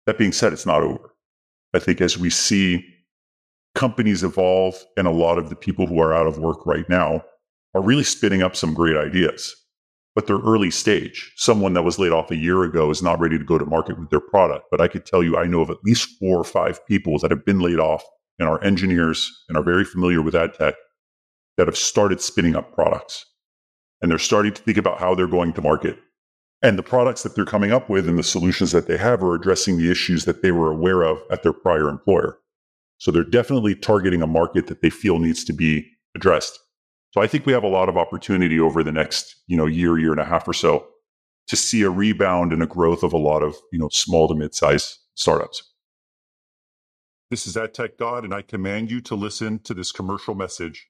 That 0.06 0.18
being 0.18 0.32
said, 0.32 0.52
it's 0.52 0.66
not 0.66 0.82
over. 0.82 1.14
I 1.74 1.78
think 1.78 2.00
as 2.00 2.18
we 2.18 2.30
see 2.30 2.84
companies 3.74 4.22
evolve 4.22 4.82
and 4.96 5.06
a 5.06 5.12
lot 5.12 5.38
of 5.38 5.50
the 5.50 5.56
people 5.56 5.86
who 5.86 6.00
are 6.00 6.14
out 6.14 6.26
of 6.26 6.38
work 6.38 6.66
right 6.66 6.88
now 6.88 7.24
are 7.74 7.82
really 7.82 8.04
spinning 8.04 8.42
up 8.42 8.56
some 8.56 8.74
great 8.74 8.96
ideas 8.96 9.54
but 10.18 10.26
they're 10.26 10.38
early 10.38 10.68
stage. 10.68 11.32
Someone 11.36 11.74
that 11.74 11.84
was 11.84 11.96
laid 12.00 12.10
off 12.10 12.32
a 12.32 12.36
year 12.36 12.64
ago 12.64 12.90
is 12.90 13.04
not 13.04 13.20
ready 13.20 13.38
to 13.38 13.44
go 13.44 13.56
to 13.56 13.64
market 13.64 13.96
with 14.00 14.10
their 14.10 14.18
product. 14.18 14.64
But 14.68 14.80
I 14.80 14.88
could 14.88 15.06
tell 15.06 15.22
you, 15.22 15.36
I 15.36 15.44
know 15.44 15.60
of 15.60 15.70
at 15.70 15.84
least 15.84 16.18
four 16.18 16.36
or 16.40 16.42
five 16.42 16.84
people 16.86 17.20
that 17.20 17.30
have 17.30 17.44
been 17.44 17.60
laid 17.60 17.78
off 17.78 18.02
and 18.40 18.48
are 18.48 18.60
engineers 18.64 19.30
and 19.48 19.56
are 19.56 19.62
very 19.62 19.84
familiar 19.84 20.20
with 20.20 20.34
ad 20.34 20.54
tech 20.54 20.74
that 21.58 21.66
have 21.66 21.76
started 21.76 22.22
spinning 22.22 22.56
up 22.56 22.72
products. 22.72 23.26
And 24.00 24.10
they're 24.10 24.18
starting 24.18 24.54
to 24.54 24.62
think 24.62 24.78
about 24.78 24.98
how 24.98 25.14
they're 25.14 25.26
going 25.26 25.52
to 25.52 25.60
market. 25.60 25.98
And 26.62 26.78
the 26.78 26.82
products 26.82 27.22
that 27.24 27.34
they're 27.34 27.44
coming 27.44 27.72
up 27.72 27.90
with 27.90 28.08
and 28.08 28.18
the 28.18 28.22
solutions 28.22 28.72
that 28.72 28.86
they 28.86 28.96
have 28.96 29.22
are 29.22 29.34
addressing 29.34 29.76
the 29.76 29.90
issues 29.90 30.24
that 30.24 30.40
they 30.40 30.52
were 30.52 30.70
aware 30.70 31.02
of 31.02 31.18
at 31.30 31.42
their 31.42 31.52
prior 31.52 31.88
employer. 31.88 32.38
So 32.98 33.10
they're 33.10 33.24
definitely 33.24 33.74
targeting 33.74 34.22
a 34.22 34.26
market 34.26 34.66
that 34.68 34.82
they 34.82 34.90
feel 34.90 35.18
needs 35.18 35.44
to 35.44 35.52
be 35.52 35.88
addressed. 36.16 36.58
So 37.12 37.20
I 37.20 37.26
think 37.26 37.44
we 37.44 37.52
have 37.52 37.64
a 37.64 37.68
lot 37.68 37.88
of 37.88 37.96
opportunity 37.96 38.58
over 38.58 38.82
the 38.82 38.92
next, 38.92 39.36
you 39.46 39.56
know, 39.56 39.66
year, 39.66 39.98
year 39.98 40.12
and 40.12 40.20
a 40.20 40.24
half 40.24 40.48
or 40.48 40.52
so 40.52 40.86
to 41.48 41.56
see 41.56 41.82
a 41.82 41.90
rebound 41.90 42.52
and 42.52 42.62
a 42.62 42.66
growth 42.66 43.02
of 43.02 43.12
a 43.12 43.18
lot 43.18 43.42
of, 43.42 43.56
you 43.72 43.78
know, 43.78 43.88
small 43.88 44.28
to 44.28 44.34
mid-sized 44.34 44.98
startups. 45.14 45.62
This 47.30 47.46
is 47.46 47.56
AdTech 47.56 47.98
God, 47.98 48.24
and 48.24 48.32
I 48.32 48.42
command 48.42 48.90
you 48.90 49.00
to 49.02 49.14
listen 49.14 49.58
to 49.60 49.74
this 49.74 49.92
commercial 49.92 50.34
message. 50.34 50.88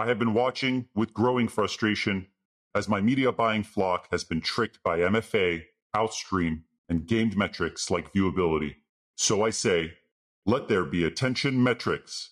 I 0.00 0.06
have 0.06 0.18
been 0.18 0.32
watching 0.32 0.88
with 0.94 1.12
growing 1.12 1.46
frustration 1.46 2.28
as 2.74 2.88
my 2.88 3.02
media 3.02 3.32
buying 3.32 3.62
flock 3.62 4.08
has 4.10 4.24
been 4.24 4.40
tricked 4.40 4.82
by 4.82 5.00
MFA, 5.00 5.64
Outstream, 5.94 6.62
and 6.88 7.06
gamed 7.06 7.36
metrics 7.36 7.90
like 7.90 8.10
viewability. 8.14 8.76
So 9.16 9.44
I 9.44 9.50
say, 9.50 9.92
let 10.46 10.68
there 10.68 10.86
be 10.86 11.04
attention 11.04 11.62
metrics 11.62 12.30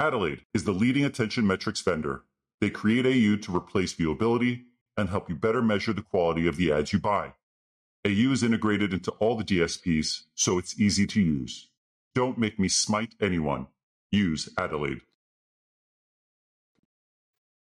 Adelaide 0.00 0.42
is 0.52 0.64
the 0.64 0.72
leading 0.72 1.04
attention 1.04 1.46
metrics 1.46 1.80
vendor. 1.82 2.24
They 2.60 2.68
create 2.68 3.06
AU 3.06 3.36
to 3.42 3.56
replace 3.56 3.94
viewability 3.94 4.64
and 4.96 5.08
help 5.08 5.28
you 5.28 5.36
better 5.36 5.62
measure 5.62 5.92
the 5.92 6.02
quality 6.02 6.48
of 6.48 6.56
the 6.56 6.72
ads 6.72 6.92
you 6.92 6.98
buy. 6.98 7.34
AU 8.04 8.32
is 8.32 8.42
integrated 8.42 8.92
into 8.92 9.12
all 9.12 9.36
the 9.36 9.44
DSPs, 9.44 10.22
so 10.34 10.58
it's 10.58 10.80
easy 10.80 11.06
to 11.06 11.20
use. 11.20 11.68
Don't 12.16 12.38
make 12.38 12.58
me 12.58 12.66
smite 12.66 13.14
anyone. 13.20 13.68
Use 14.10 14.48
Adelaide. 14.58 15.02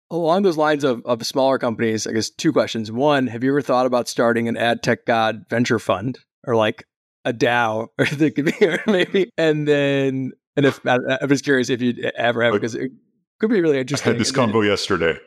Along 0.09 0.43
those 0.43 0.57
lines 0.57 0.83
of, 0.83 1.05
of 1.05 1.25
smaller 1.25 1.57
companies, 1.57 2.07
I 2.07 2.13
guess 2.13 2.29
two 2.29 2.53
questions. 2.53 2.91
One, 2.91 3.27
have 3.27 3.43
you 3.43 3.51
ever 3.51 3.61
thought 3.61 3.85
about 3.85 4.07
starting 4.07 4.47
an 4.47 4.55
ad 4.55 4.81
tech 4.81 5.05
god 5.05 5.45
venture 5.49 5.79
fund 5.79 6.19
or 6.45 6.55
like 6.55 6.85
a 7.25 7.33
DAO 7.33 7.87
or 7.97 8.05
the 8.13 8.31
could 8.31 8.45
be 8.45 8.65
or 8.65 8.81
maybe? 8.87 9.31
And 9.37 9.67
then 9.67 10.31
and 10.55 10.65
if 10.65 10.85
I, 10.85 10.97
am 11.21 11.29
just 11.29 11.43
curious 11.43 11.69
if 11.69 11.81
you 11.81 12.09
ever 12.15 12.41
have, 12.41 12.53
because 12.53 12.73
it 12.73 12.91
could 13.39 13.49
be 13.49 13.61
really 13.61 13.79
interesting. 13.79 14.09
I 14.09 14.13
had 14.13 14.19
this 14.19 14.31
combo 14.31 14.61
yesterday. 14.61 15.17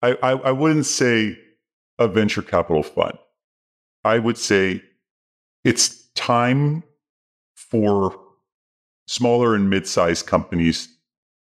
I, 0.00 0.16
I, 0.22 0.30
I 0.30 0.50
wouldn't 0.52 0.86
say 0.86 1.38
a 1.98 2.08
venture 2.08 2.42
capital 2.42 2.82
fund. 2.82 3.18
I 4.04 4.18
would 4.18 4.38
say 4.38 4.82
it's 5.62 6.08
time 6.14 6.82
for 7.54 8.18
smaller 9.06 9.54
and 9.54 9.68
mid-sized 9.68 10.26
companies 10.26 10.88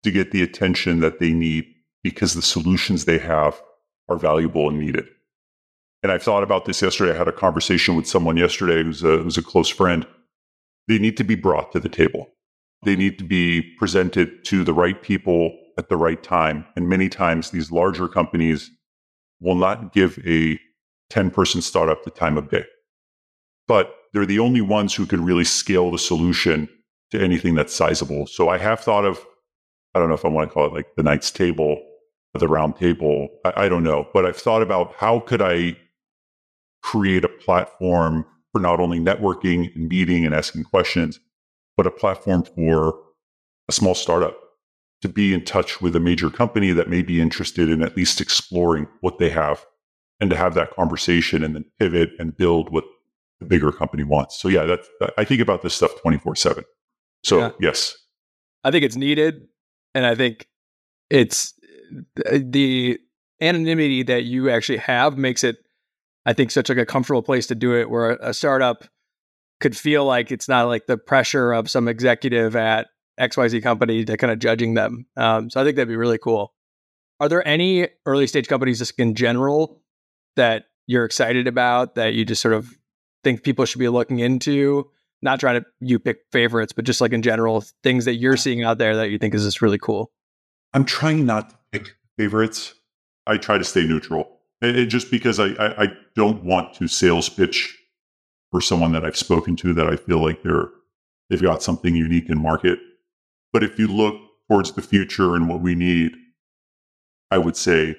to 0.03 0.11
get 0.11 0.31
the 0.31 0.41
attention 0.41 0.99
that 1.01 1.19
they 1.19 1.31
need 1.31 1.65
because 2.03 2.33
the 2.33 2.41
solutions 2.41 3.05
they 3.05 3.17
have 3.17 3.61
are 4.09 4.17
valuable 4.17 4.69
and 4.69 4.79
needed. 4.79 5.07
And 6.03 6.11
I've 6.11 6.23
thought 6.23 6.43
about 6.43 6.65
this 6.65 6.81
yesterday. 6.81 7.13
I 7.13 7.17
had 7.17 7.27
a 7.27 7.33
conversation 7.33 7.95
with 7.95 8.07
someone 8.07 8.37
yesterday 8.37 8.83
who's 8.83 9.03
a, 9.03 9.17
who's 9.17 9.37
a 9.37 9.43
close 9.43 9.69
friend. 9.69 10.05
They 10.87 10.97
need 10.97 11.17
to 11.17 11.23
be 11.23 11.35
brought 11.35 11.71
to 11.73 11.79
the 11.79 11.89
table. 11.89 12.27
They 12.83 12.95
need 12.95 13.19
to 13.19 13.23
be 13.23 13.61
presented 13.77 14.43
to 14.45 14.63
the 14.63 14.73
right 14.73 15.01
people 15.01 15.55
at 15.77 15.89
the 15.89 15.97
right 15.97 16.21
time. 16.21 16.65
And 16.75 16.89
many 16.89 17.07
times 17.07 17.51
these 17.51 17.71
larger 17.71 18.07
companies 18.07 18.71
will 19.39 19.55
not 19.55 19.93
give 19.93 20.19
a 20.25 20.59
10 21.11 21.29
person 21.29 21.61
startup 21.61 22.03
the 22.03 22.09
time 22.09 22.37
of 22.37 22.49
day. 22.49 22.65
But 23.67 23.93
they're 24.13 24.25
the 24.25 24.39
only 24.39 24.61
ones 24.61 24.93
who 24.93 25.05
could 25.05 25.19
really 25.19 25.43
scale 25.43 25.91
the 25.91 25.99
solution 25.99 26.67
to 27.11 27.21
anything 27.21 27.55
that's 27.55 27.73
sizable. 27.73 28.25
So 28.25 28.49
I 28.49 28.57
have 28.57 28.79
thought 28.79 29.05
of, 29.05 29.23
I 29.93 29.99
don't 29.99 30.09
know 30.09 30.15
if 30.15 30.25
I 30.25 30.29
want 30.29 30.49
to 30.49 30.53
call 30.53 30.65
it 30.65 30.73
like 30.73 30.95
the 30.95 31.03
Knights 31.03 31.29
table, 31.31 31.81
the 32.39 32.47
round 32.47 32.77
table. 32.77 33.29
I, 33.45 33.65
I 33.65 33.69
don't 33.69 33.83
know. 33.83 34.07
But 34.13 34.25
I've 34.25 34.37
thought 34.37 34.61
about 34.61 34.93
how 34.95 35.19
could 35.19 35.41
I 35.41 35.77
create 36.81 37.23
a 37.23 37.29
platform 37.29 38.25
for 38.51 38.59
not 38.59 38.79
only 38.79 38.99
networking 38.99 39.73
and 39.75 39.87
meeting 39.87 40.25
and 40.25 40.33
asking 40.33 40.63
questions, 40.65 41.19
but 41.77 41.87
a 41.87 41.91
platform 41.91 42.43
for 42.43 42.99
a 43.69 43.71
small 43.71 43.95
startup 43.95 44.37
to 45.01 45.09
be 45.09 45.33
in 45.33 45.43
touch 45.43 45.81
with 45.81 45.95
a 45.95 45.99
major 45.99 46.29
company 46.29 46.71
that 46.71 46.89
may 46.89 47.01
be 47.01 47.19
interested 47.21 47.69
in 47.69 47.81
at 47.81 47.97
least 47.97 48.21
exploring 48.21 48.87
what 49.01 49.17
they 49.17 49.29
have 49.29 49.65
and 50.19 50.29
to 50.29 50.35
have 50.35 50.53
that 50.53 50.75
conversation 50.75 51.43
and 51.43 51.55
then 51.55 51.65
pivot 51.79 52.11
and 52.19 52.37
build 52.37 52.71
what 52.71 52.83
the 53.39 53.45
bigger 53.45 53.71
company 53.71 54.03
wants. 54.03 54.39
So 54.39 54.47
yeah, 54.47 54.65
that's 54.65 54.87
I 55.17 55.23
think 55.23 55.41
about 55.41 55.63
this 55.63 55.73
stuff 55.73 55.91
24/7. 56.03 56.63
So, 57.23 57.39
yeah. 57.39 57.51
yes. 57.59 57.97
I 58.63 58.71
think 58.71 58.83
it's 58.83 58.95
needed 58.95 59.47
and 59.95 60.05
I 60.05 60.13
think 60.13 60.47
it's 61.09 61.53
the 62.15 62.99
anonymity 63.41 64.03
that 64.03 64.23
you 64.23 64.49
actually 64.49 64.77
have 64.77 65.17
makes 65.17 65.43
it 65.43 65.57
I 66.25 66.33
think 66.33 66.51
such 66.51 66.69
like 66.69 66.77
a 66.77 66.85
comfortable 66.85 67.23
place 67.23 67.47
to 67.47 67.55
do 67.55 67.75
it 67.75 67.89
where 67.89 68.11
a 68.11 68.33
startup 68.33 68.85
could 69.59 69.75
feel 69.75 70.05
like 70.05 70.31
it's 70.31 70.47
not 70.47 70.67
like 70.67 70.85
the 70.85 70.97
pressure 70.97 71.51
of 71.51 71.69
some 71.69 71.87
executive 71.87 72.55
at 72.55 72.87
XYZ 73.19 73.61
company 73.63 74.05
to 74.05 74.17
kind 74.17 74.31
of 74.31 74.39
judging 74.39 74.73
them. 74.73 75.05
Um, 75.17 75.49
so 75.49 75.61
I 75.61 75.63
think 75.63 75.75
that'd 75.75 75.87
be 75.87 75.95
really 75.95 76.17
cool. 76.17 76.53
Are 77.19 77.29
there 77.29 77.47
any 77.47 77.87
early 78.05 78.27
stage 78.27 78.47
companies 78.47 78.79
just 78.79 78.99
in 78.99 79.15
general 79.15 79.81
that 80.35 80.65
you're 80.87 81.05
excited 81.05 81.47
about 81.47 81.95
that 81.95 82.13
you 82.13 82.25
just 82.25 82.41
sort 82.41 82.53
of 82.53 82.75
think 83.23 83.43
people 83.43 83.65
should 83.65 83.79
be 83.79 83.89
looking 83.89 84.19
into? 84.19 84.89
Not 85.21 85.39
trying 85.39 85.61
to 85.61 85.67
you 85.79 85.99
pick 85.99 86.21
favorites, 86.31 86.73
but 86.73 86.85
just 86.85 86.99
like 86.99 87.13
in 87.13 87.21
general, 87.21 87.63
things 87.83 88.05
that 88.05 88.15
you're 88.15 88.37
seeing 88.37 88.63
out 88.63 88.79
there 88.79 88.95
that 88.95 89.11
you 89.11 89.19
think 89.19 89.35
is 89.35 89.43
just 89.43 89.61
really 89.61 89.77
cool. 89.77 90.11
I'm 90.73 90.85
trying 90.85 91.25
not 91.25 91.49
to 91.51 91.55
pick 91.71 91.95
favorites. 92.17 92.73
I 93.27 93.37
try 93.37 93.57
to 93.57 93.63
stay 93.63 93.85
neutral. 93.85 94.39
It, 94.61 94.85
just 94.87 95.09
because 95.09 95.39
I, 95.39 95.47
I, 95.53 95.83
I 95.83 95.87
don't 96.15 96.43
want 96.43 96.73
to 96.75 96.87
sales 96.87 97.29
pitch 97.29 97.77
for 98.51 98.61
someone 98.61 98.91
that 98.91 99.05
I've 99.05 99.17
spoken 99.17 99.55
to 99.57 99.73
that 99.73 99.87
I 99.87 99.95
feel 99.95 100.19
like 100.19 100.43
they're 100.43 100.69
they've 101.29 101.41
got 101.41 101.63
something 101.63 101.95
unique 101.95 102.29
in 102.29 102.39
market. 102.41 102.79
But 103.53 103.63
if 103.63 103.79
you 103.79 103.87
look 103.87 104.15
towards 104.49 104.73
the 104.73 104.81
future 104.81 105.35
and 105.35 105.47
what 105.47 105.61
we 105.61 105.75
need, 105.75 106.11
I 107.31 107.37
would 107.37 107.55
say 107.55 107.95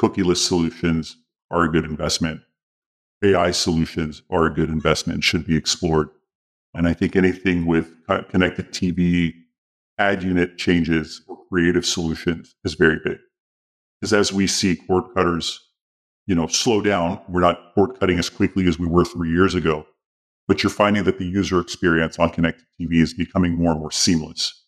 cookieless 0.00 0.38
solutions 0.38 1.16
are 1.50 1.62
a 1.62 1.70
good 1.70 1.84
investment. 1.84 2.40
AI 3.24 3.52
solutions 3.52 4.22
are 4.30 4.46
a 4.46 4.52
good 4.52 4.68
investment, 4.68 5.24
should 5.24 5.46
be 5.46 5.56
explored. 5.56 6.10
And 6.74 6.86
I 6.86 6.92
think 6.92 7.16
anything 7.16 7.66
with 7.66 7.94
connected 8.28 8.72
TV, 8.72 9.34
ad 9.98 10.22
unit 10.22 10.58
changes, 10.58 11.22
or 11.28 11.38
creative 11.48 11.86
solutions 11.86 12.54
is 12.64 12.74
very 12.74 12.98
big. 13.04 13.18
Because 14.00 14.12
as 14.12 14.32
we 14.32 14.46
see 14.46 14.76
cord 14.76 15.04
cutters 15.14 15.66
you 16.26 16.34
know, 16.34 16.46
slow 16.48 16.80
down. 16.80 17.20
We're 17.28 17.40
not 17.40 17.74
cord 17.74 17.98
cutting 17.98 18.18
as 18.18 18.28
quickly 18.28 18.66
as 18.66 18.78
we 18.78 18.86
were 18.86 19.04
three 19.04 19.30
years 19.30 19.54
ago, 19.54 19.86
but 20.48 20.62
you're 20.62 20.70
finding 20.70 21.04
that 21.04 21.18
the 21.18 21.24
user 21.24 21.60
experience 21.60 22.18
on 22.18 22.30
connected 22.30 22.66
TV 22.80 23.00
is 23.00 23.14
becoming 23.14 23.54
more 23.54 23.72
and 23.72 23.80
more 23.80 23.92
seamless. 23.92 24.64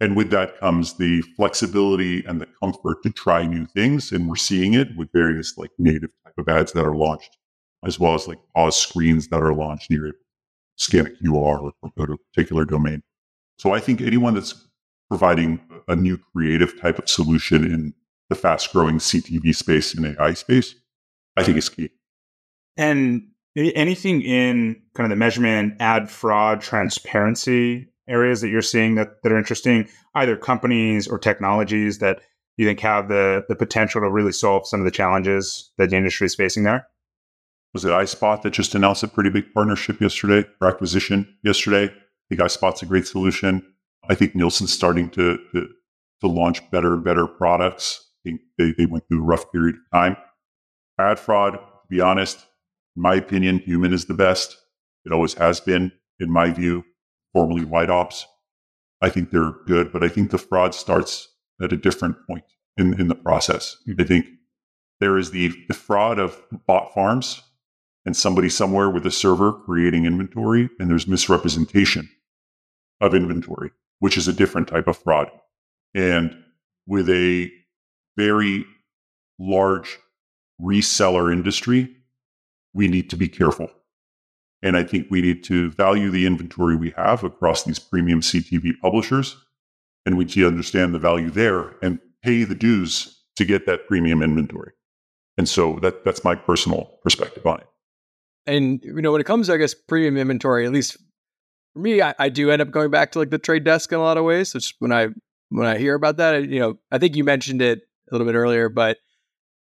And 0.00 0.16
with 0.16 0.30
that 0.30 0.58
comes 0.58 0.94
the 0.94 1.22
flexibility 1.36 2.24
and 2.24 2.40
the 2.40 2.48
comfort 2.62 3.02
to 3.02 3.10
try 3.10 3.46
new 3.46 3.66
things. 3.66 4.12
And 4.12 4.28
we're 4.28 4.36
seeing 4.36 4.74
it 4.74 4.88
with 4.96 5.08
various 5.12 5.56
like 5.56 5.70
native 5.78 6.10
type 6.24 6.34
of 6.36 6.48
ads 6.48 6.72
that 6.72 6.84
are 6.84 6.96
launched, 6.96 7.36
as 7.84 7.98
well 7.98 8.14
as 8.14 8.26
like 8.26 8.38
pause 8.54 8.76
screens 8.76 9.28
that 9.28 9.40
are 9.40 9.54
launched. 9.54 9.90
Able 9.92 10.12
scan 10.76 11.06
a 11.06 11.10
QR 11.10 11.72
or 11.82 12.06
to 12.06 12.12
a 12.12 12.16
particular 12.32 12.64
domain. 12.64 13.02
So 13.58 13.72
I 13.72 13.80
think 13.80 14.00
anyone 14.00 14.34
that's 14.34 14.54
providing 15.08 15.60
a 15.88 15.96
new 15.96 16.18
creative 16.32 16.80
type 16.80 16.98
of 16.98 17.08
solution 17.08 17.64
in 17.64 17.94
the 18.28 18.34
fast 18.34 18.72
growing 18.72 18.98
CTV 18.98 19.54
space 19.54 19.94
and 19.94 20.16
AI 20.18 20.34
space 20.34 20.74
I 21.36 21.42
think 21.42 21.58
is 21.58 21.68
key. 21.68 21.90
And 22.76 23.28
anything 23.56 24.22
in 24.22 24.80
kind 24.94 25.04
of 25.04 25.10
the 25.10 25.16
measurement, 25.16 25.74
ad 25.80 26.10
fraud, 26.10 26.60
transparency 26.60 27.88
areas 28.08 28.40
that 28.40 28.48
you're 28.48 28.62
seeing 28.62 28.94
that, 28.96 29.22
that 29.22 29.32
are 29.32 29.38
interesting, 29.38 29.88
either 30.14 30.36
companies 30.36 31.08
or 31.08 31.18
technologies 31.18 31.98
that 31.98 32.20
you 32.56 32.66
think 32.66 32.80
have 32.80 33.08
the, 33.08 33.44
the 33.48 33.56
potential 33.56 34.00
to 34.00 34.10
really 34.10 34.32
solve 34.32 34.66
some 34.66 34.80
of 34.80 34.84
the 34.84 34.90
challenges 34.90 35.70
that 35.78 35.90
the 35.90 35.96
industry 35.96 36.26
is 36.26 36.34
facing 36.34 36.62
there? 36.62 36.86
was 37.74 37.84
it 37.84 37.88
iSpot 37.88 38.40
that 38.40 38.52
just 38.52 38.74
announced 38.74 39.02
a 39.02 39.08
pretty 39.08 39.28
big 39.28 39.52
partnership 39.52 40.00
yesterday 40.00 40.48
or 40.60 40.68
acquisition 40.68 41.36
yesterday? 41.42 41.92
I 42.24 42.36
think 42.36 42.40
iSpot's 42.40 42.82
a 42.82 42.86
great 42.86 43.06
solution. 43.06 43.74
I 44.08 44.14
think 44.14 44.34
Nielsen's 44.34 44.72
starting 44.72 45.10
to, 45.10 45.38
to, 45.52 45.68
to 46.20 46.26
launch 46.26 46.68
better 46.70 46.94
and 46.94 47.04
better 47.04 47.26
products. 47.26 48.10
I 48.24 48.30
think 48.30 48.40
they, 48.58 48.72
they 48.76 48.86
went 48.86 49.06
through 49.08 49.22
a 49.22 49.26
rough 49.26 49.50
period 49.52 49.76
of 49.76 49.98
time. 49.98 50.16
Ad 50.98 51.18
fraud, 51.18 51.54
to 51.54 51.60
be 51.88 52.00
honest, 52.00 52.46
in 52.96 53.02
my 53.02 53.14
opinion, 53.14 53.58
human 53.58 53.92
is 53.92 54.06
the 54.06 54.14
best. 54.14 54.56
It 55.04 55.12
always 55.12 55.34
has 55.34 55.60
been, 55.60 55.92
in 56.20 56.30
my 56.30 56.50
view, 56.50 56.84
formerly 57.32 57.64
White 57.64 57.90
Ops. 57.90 58.26
I 59.02 59.10
think 59.10 59.30
they're 59.30 59.52
good, 59.66 59.92
but 59.92 60.02
I 60.02 60.08
think 60.08 60.30
the 60.30 60.38
fraud 60.38 60.74
starts 60.74 61.28
at 61.62 61.72
a 61.72 61.76
different 61.76 62.16
point 62.26 62.44
in, 62.76 62.98
in 62.98 63.08
the 63.08 63.14
process. 63.14 63.76
I 63.98 64.04
think 64.04 64.26
there 65.00 65.18
is 65.18 65.30
the, 65.30 65.52
the 65.68 65.74
fraud 65.74 66.18
of 66.18 66.40
bot 66.66 66.94
farms 66.94 67.42
and 68.06 68.16
somebody 68.16 68.48
somewhere 68.48 68.90
with 68.90 69.06
a 69.06 69.10
server 69.10 69.52
creating 69.52 70.04
inventory, 70.04 70.68
and 70.78 70.90
there's 70.90 71.06
misrepresentation 71.06 72.08
of 73.00 73.14
inventory, 73.14 73.70
which 73.98 74.16
is 74.16 74.28
a 74.28 74.32
different 74.32 74.68
type 74.68 74.86
of 74.86 74.96
fraud. 74.96 75.30
And 75.94 76.36
with 76.86 77.08
a 77.08 77.50
very 78.16 78.64
large 79.38 79.98
reseller 80.60 81.32
industry, 81.32 81.96
we 82.72 82.88
need 82.88 83.10
to 83.10 83.16
be 83.16 83.28
careful. 83.28 83.70
And 84.62 84.76
I 84.76 84.82
think 84.82 85.08
we 85.10 85.20
need 85.20 85.44
to 85.44 85.70
value 85.70 86.10
the 86.10 86.26
inventory 86.26 86.76
we 86.76 86.90
have 86.96 87.22
across 87.22 87.64
these 87.64 87.78
premium 87.78 88.20
CTV 88.20 88.72
publishers. 88.80 89.36
And 90.06 90.16
we 90.16 90.24
need 90.24 90.34
to 90.34 90.46
understand 90.46 90.94
the 90.94 90.98
value 90.98 91.30
there 91.30 91.76
and 91.82 91.98
pay 92.22 92.44
the 92.44 92.54
dues 92.54 93.24
to 93.36 93.44
get 93.44 93.66
that 93.66 93.86
premium 93.86 94.22
inventory. 94.22 94.72
And 95.36 95.48
so 95.48 95.78
that, 95.82 96.04
that's 96.04 96.24
my 96.24 96.34
personal 96.34 96.98
perspective 97.02 97.46
on 97.46 97.60
it. 97.60 97.66
And 98.46 98.80
you 98.84 99.00
know, 99.00 99.12
when 99.12 99.20
it 99.20 99.26
comes 99.26 99.46
to 99.46 99.54
I 99.54 99.56
guess 99.56 99.74
premium 99.74 100.16
inventory, 100.16 100.66
at 100.66 100.72
least 100.72 100.96
for 101.72 101.80
me, 101.80 102.02
I, 102.02 102.14
I 102.18 102.28
do 102.28 102.50
end 102.50 102.62
up 102.62 102.70
going 102.70 102.90
back 102.90 103.12
to 103.12 103.18
like 103.18 103.30
the 103.30 103.38
trade 103.38 103.64
desk 103.64 103.92
in 103.92 103.98
a 103.98 104.02
lot 104.02 104.16
of 104.16 104.24
ways. 104.24 104.50
So 104.50 104.58
when 104.78 104.92
I 104.92 105.08
when 105.50 105.66
I 105.66 105.78
hear 105.78 105.94
about 105.94 106.16
that, 106.18 106.34
I, 106.34 106.38
you 106.38 106.60
know, 106.60 106.78
I 106.90 106.98
think 106.98 107.16
you 107.16 107.24
mentioned 107.24 107.62
it 107.62 107.80
a 108.10 108.14
little 108.14 108.26
bit 108.26 108.36
earlier, 108.36 108.68
but 108.68 108.98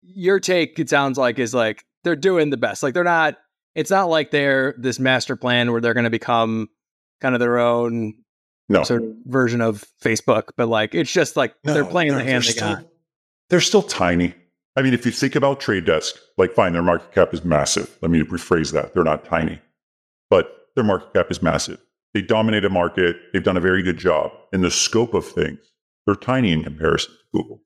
your 0.01 0.39
take, 0.39 0.77
it 0.79 0.89
sounds 0.89 1.17
like, 1.17 1.39
is 1.39 1.53
like 1.53 1.83
they're 2.03 2.15
doing 2.15 2.49
the 2.49 2.57
best. 2.57 2.83
Like 2.83 2.93
they're 2.93 3.03
not. 3.03 3.37
It's 3.75 3.89
not 3.89 4.05
like 4.05 4.29
they're 4.29 4.75
this 4.77 4.99
master 4.99 5.35
plan 5.35 5.71
where 5.71 5.81
they're 5.81 5.95
going 5.95 6.03
to 6.03 6.11
become 6.11 6.67
kind 7.21 7.33
of 7.33 7.39
their 7.39 7.57
own 7.57 8.13
no. 8.69 8.83
sort 8.83 9.01
of 9.01 9.09
version 9.25 9.61
of 9.61 9.83
Facebook, 10.03 10.49
but 10.57 10.67
like 10.67 10.93
it's 10.93 11.11
just 11.11 11.35
like 11.35 11.55
no, 11.63 11.73
they're 11.73 11.85
playing 11.85 12.13
the 12.13 12.23
hand 12.23 12.43
they 12.43 12.51
still, 12.51 12.75
got. 12.75 12.85
They're 13.49 13.61
still 13.61 13.81
tiny. 13.81 14.35
I 14.75 14.81
mean, 14.81 14.93
if 14.93 15.05
you 15.05 15.11
think 15.11 15.35
about 15.35 15.59
Trade 15.59 15.85
Desk, 15.85 16.15
like 16.37 16.53
fine, 16.53 16.73
their 16.73 16.81
market 16.81 17.11
cap 17.13 17.33
is 17.33 17.45
massive. 17.45 17.97
Let 18.01 18.09
me 18.09 18.21
rephrase 18.23 18.71
that. 18.73 18.93
They're 18.93 19.03
not 19.03 19.25
tiny, 19.25 19.61
but 20.29 20.67
their 20.75 20.83
market 20.83 21.13
cap 21.13 21.27
is 21.29 21.41
massive. 21.41 21.79
They 22.13 22.21
dominate 22.21 22.65
a 22.65 22.69
market. 22.69 23.17
They've 23.31 23.43
done 23.43 23.57
a 23.57 23.61
very 23.61 23.83
good 23.83 23.97
job. 23.97 24.31
In 24.51 24.61
the 24.61 24.71
scope 24.71 25.13
of 25.13 25.25
things, 25.25 25.59
they're 26.05 26.15
tiny 26.15 26.51
in 26.51 26.63
comparison 26.63 27.13
to 27.13 27.37
Google. 27.37 27.61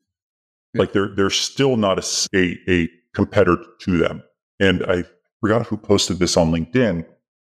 Yeah. 0.73 0.79
Like 0.81 0.93
they're 0.93 1.07
they're 1.07 1.29
still 1.29 1.77
not 1.77 1.97
a, 1.99 2.37
a, 2.37 2.57
a 2.67 2.89
competitor 3.13 3.63
to 3.81 3.97
them. 3.97 4.23
And 4.59 4.83
I 4.83 5.03
forgot 5.41 5.67
who 5.67 5.77
posted 5.77 6.19
this 6.19 6.35
on 6.35 6.51
LinkedIn, 6.51 7.05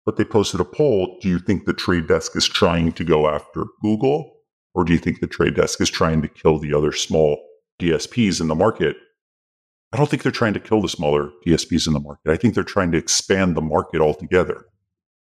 but 0.05 0.17
they 0.17 0.25
posted 0.25 0.61
a 0.61 0.65
poll. 0.65 1.19
Do 1.21 1.29
you 1.29 1.39
think 1.39 1.65
the 1.65 1.73
Trade 1.73 2.09
Desk 2.09 2.37
is 2.37 2.47
trying 2.47 2.93
to 2.93 3.05
go 3.05 3.29
after 3.29 3.65
Google, 3.83 4.37
or 4.75 4.85
do 4.85 4.93
you 4.93 4.99
think 4.99 5.21
the 5.21 5.27
Trade 5.27 5.55
Desk 5.55 5.81
is 5.81 5.91
trying 5.91 6.21
to 6.23 6.29
kill 6.29 6.59
the 6.59 6.75
other 6.75 6.93
small 6.93 7.43
DSPs 7.81 8.41
in 8.41 8.49
the 8.49 8.55
market? 8.55 8.97
I 9.97 9.99
don't 9.99 10.11
think 10.11 10.23
they're 10.23 10.31
trying 10.31 10.53
to 10.53 10.61
kill 10.61 10.83
the 10.83 10.91
smaller 10.91 11.31
DSPs 11.47 11.87
in 11.87 11.95
the 11.95 12.01
market. 12.01 12.31
I 12.31 12.37
think 12.37 12.53
they're 12.53 12.65
trying 12.65 12.93
to 12.93 12.99
expand 12.99 13.57
the 13.57 13.63
market 13.63 14.03
altogether 14.03 14.67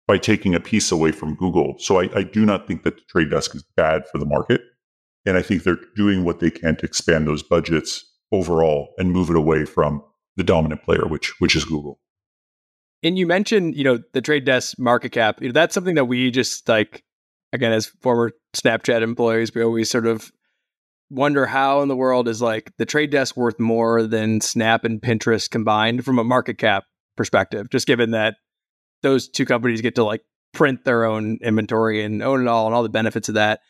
by 0.07 0.18
taking 0.18 0.55
a 0.55 0.61
piece 0.61 0.92
away 0.92 1.12
from 1.12 1.35
Google. 1.35 1.77
So 1.79 1.99
I, 1.99 2.11
I 2.14 2.25
do 2.25 2.44
not 2.44 2.66
think 2.66 2.83
that 2.83 2.96
the 2.96 3.03
Trade 3.09 3.31
Desk 3.31 3.55
is 3.55 3.64
bad 3.75 4.03
for 4.12 4.18
the 4.18 4.27
market. 4.27 4.61
And 5.25 5.38
I 5.38 5.42
think 5.42 5.62
they're 5.62 5.79
doing 5.96 6.25
what 6.25 6.40
they 6.40 6.51
can 6.51 6.77
to 6.77 6.85
expand 6.85 7.27
those 7.27 7.42
budgets 7.42 8.05
overall 8.33 8.92
and 8.99 9.12
move 9.12 9.31
it 9.31 9.37
away 9.37 9.64
from 9.64 10.05
the 10.37 10.44
dominant 10.44 10.83
player, 10.83 11.07
which 11.07 11.40
which 11.40 11.57
is 11.57 11.64
Google. 11.64 11.99
And 13.03 13.16
you 13.16 13.27
mentioned, 13.27 13.77
you 13.77 13.85
know, 13.85 14.01
the 14.12 14.20
trade 14.20 14.44
desk 14.44 14.79
market 14.79 15.12
cap. 15.12 15.40
You 15.40 15.49
know, 15.49 15.53
that's 15.55 15.73
something 15.73 15.94
that 15.94 16.05
we 16.05 16.31
just 16.31 16.68
like 16.68 17.03
again 17.55 17.73
as 17.73 17.87
former 17.87 18.33
Snapchat 18.55 19.01
employees, 19.01 19.55
we 19.55 19.62
always 19.62 19.88
sort 19.88 20.07
of 20.07 20.31
wonder 21.11 21.44
how 21.44 21.83
in 21.83 21.88
the 21.88 21.96
world 21.96 22.29
is 22.29 22.40
like 22.40 22.73
the 22.79 22.87
trade 22.87 23.11
desk 23.11 23.37
worth 23.37 23.59
more 23.59 24.07
than 24.07 24.40
Snap 24.40 24.85
and 24.85 25.01
Pinterest 25.01 25.51
combined 25.51 26.05
from 26.05 26.18
a 26.18 26.25
market 26.25 26.59
cap 26.59 26.85
perspective, 27.16 27.68
just 27.70 27.87
given 27.87 28.12
that 28.12 28.37
those 29.03 29.29
two 29.29 29.44
companies 29.44 29.81
get 29.81 29.96
to 29.96 30.05
like 30.05 30.23
print 30.53 30.85
their 30.85 31.05
own 31.05 31.38
inventory 31.42 32.03
and 32.03 32.23
own 32.23 32.42
it 32.42 32.49
all 32.49 32.66
and 32.66 32.75
all 32.75 32.83
the 32.83 32.88
benefits 32.88 33.29
of 33.29 33.35
that. 33.35 33.61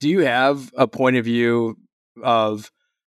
Do 0.00 0.08
you 0.08 0.20
have 0.20 0.70
a 0.76 0.86
point 0.86 1.16
of 1.16 1.24
view 1.24 1.76
of 2.22 2.70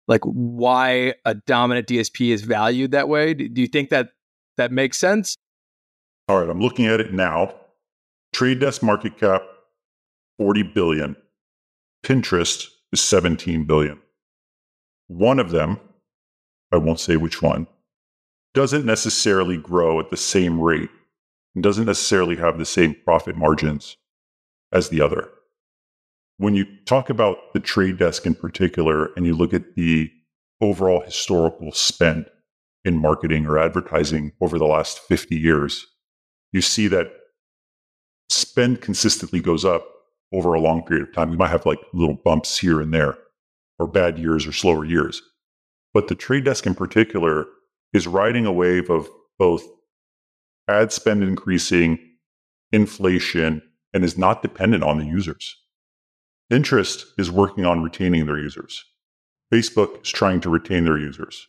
like 0.07 0.21
why 0.23 1.15
a 1.25 1.35
dominant 1.35 1.87
DSP 1.87 2.29
is 2.29 2.41
valued 2.41 2.91
that 2.91 3.09
way? 3.09 3.33
Do 3.33 3.61
you 3.61 3.67
think 3.67 3.89
that 3.89 4.09
that 4.57 4.71
makes 4.71 4.99
sense? 4.99 5.35
All 6.27 6.39
right, 6.39 6.49
I'm 6.49 6.61
looking 6.61 6.85
at 6.85 6.99
it 6.99 7.13
now. 7.13 7.55
Trade 8.33 8.59
desk 8.59 8.83
market 8.83 9.17
cap 9.17 9.43
40 10.37 10.63
billion. 10.63 11.15
Pinterest 12.05 12.67
is 12.93 13.01
17 13.01 13.65
billion. 13.65 13.99
One 15.07 15.39
of 15.39 15.49
them, 15.49 15.79
I 16.71 16.77
won't 16.77 16.99
say 16.99 17.17
which 17.17 17.41
one, 17.41 17.67
doesn't 18.53 18.85
necessarily 18.85 19.57
grow 19.57 19.99
at 19.99 20.11
the 20.11 20.17
same 20.17 20.59
rate 20.61 20.91
and 21.55 21.63
doesn't 21.63 21.85
necessarily 21.85 22.35
have 22.35 22.57
the 22.57 22.65
same 22.65 22.95
profit 23.03 23.35
margins 23.35 23.97
as 24.71 24.89
the 24.89 25.01
other. 25.01 25.29
When 26.37 26.55
you 26.55 26.65
talk 26.85 27.09
about 27.09 27.53
the 27.53 27.59
trade 27.59 27.97
desk 27.97 28.25
in 28.25 28.35
particular 28.35 29.11
and 29.15 29.25
you 29.25 29.33
look 29.33 29.53
at 29.53 29.75
the 29.75 30.11
overall 30.61 31.01
historical 31.01 31.71
spend 31.71 32.27
in 32.85 32.97
marketing 32.97 33.45
or 33.45 33.57
advertising 33.57 34.33
over 34.39 34.57
the 34.57 34.65
last 34.65 34.99
50 34.99 35.35
years, 35.35 35.87
you 36.51 36.61
see 36.61 36.87
that 36.87 37.11
spend 38.29 38.81
consistently 38.81 39.39
goes 39.39 39.65
up 39.65 39.92
over 40.33 40.53
a 40.53 40.59
long 40.59 40.83
period 40.83 41.07
of 41.07 41.13
time. 41.13 41.31
You 41.31 41.37
might 41.37 41.49
have 41.51 41.65
like 41.65 41.79
little 41.93 42.15
bumps 42.15 42.57
here 42.57 42.81
and 42.81 42.93
there, 42.93 43.17
or 43.79 43.87
bad 43.87 44.17
years 44.17 44.45
or 44.47 44.51
slower 44.51 44.83
years. 44.83 45.21
But 45.93 46.07
the 46.07 46.15
trade 46.15 46.45
desk 46.45 46.65
in 46.65 46.75
particular 46.75 47.45
is 47.93 48.07
riding 48.07 48.45
a 48.45 48.51
wave 48.51 48.89
of 48.89 49.07
both 49.37 49.63
ad 50.67 50.91
spend 50.91 51.23
increasing, 51.23 51.99
inflation, 52.71 53.61
and 53.93 54.03
is 54.03 54.17
not 54.17 54.41
dependent 54.41 54.83
on 54.83 54.97
the 54.97 55.05
users. 55.05 55.55
Pinterest 56.51 57.05
is 57.17 57.31
working 57.31 57.65
on 57.65 57.83
retaining 57.83 58.25
their 58.25 58.39
users. 58.39 58.83
Facebook 59.53 60.01
is 60.03 60.09
trying 60.09 60.41
to 60.41 60.49
retain 60.49 60.85
their 60.85 60.97
users. 60.97 61.47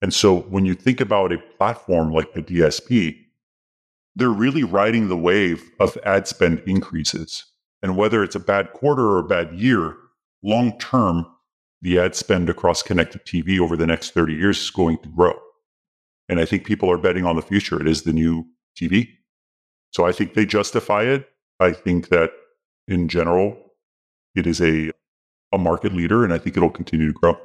And 0.00 0.12
so 0.12 0.40
when 0.40 0.64
you 0.64 0.74
think 0.74 1.00
about 1.00 1.32
a 1.32 1.38
platform 1.58 2.12
like 2.12 2.32
the 2.32 2.42
DSP, 2.42 3.18
they're 4.16 4.30
really 4.30 4.64
riding 4.64 5.08
the 5.08 5.16
wave 5.16 5.70
of 5.78 5.96
ad 6.04 6.26
spend 6.26 6.62
increases. 6.66 7.44
And 7.82 7.96
whether 7.96 8.22
it's 8.22 8.36
a 8.36 8.40
bad 8.40 8.72
quarter 8.72 9.02
or 9.02 9.18
a 9.18 9.24
bad 9.24 9.54
year, 9.54 9.96
long 10.42 10.78
term, 10.78 11.26
the 11.80 11.98
ad 11.98 12.14
spend 12.14 12.48
across 12.48 12.82
connected 12.82 13.24
TV 13.24 13.58
over 13.58 13.76
the 13.76 13.86
next 13.86 14.12
30 14.12 14.34
years 14.34 14.60
is 14.60 14.70
going 14.70 14.98
to 14.98 15.08
grow. 15.08 15.34
And 16.28 16.38
I 16.38 16.44
think 16.44 16.64
people 16.64 16.90
are 16.90 16.98
betting 16.98 17.24
on 17.24 17.36
the 17.36 17.42
future. 17.42 17.80
It 17.80 17.88
is 17.88 18.02
the 18.02 18.12
new 18.12 18.46
TV. 18.80 19.08
So 19.90 20.06
I 20.06 20.12
think 20.12 20.34
they 20.34 20.46
justify 20.46 21.02
it. 21.02 21.28
I 21.60 21.72
think 21.72 22.08
that 22.08 22.30
in 22.88 23.08
general, 23.08 23.56
it 24.34 24.46
is 24.46 24.60
a, 24.60 24.90
a 25.52 25.58
market 25.58 25.92
leader, 25.92 26.24
and 26.24 26.32
I 26.32 26.38
think 26.38 26.56
it'll 26.56 26.70
continue 26.70 27.08
to 27.08 27.12
grow. 27.12 27.36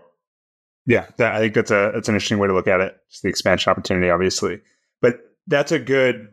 Yeah, 0.85 1.07
that, 1.17 1.35
I 1.35 1.39
think 1.39 1.53
that's 1.53 1.71
a 1.71 1.91
that's 1.93 2.07
an 2.07 2.15
interesting 2.15 2.37
way 2.37 2.47
to 2.47 2.53
look 2.53 2.67
at 2.67 2.79
it. 2.79 2.95
It's 3.09 3.19
the 3.19 3.27
expansion 3.27 3.69
opportunity, 3.71 4.09
obviously, 4.09 4.61
but 5.01 5.19
that's 5.47 5.73
a 5.73 5.79
good 5.79 6.29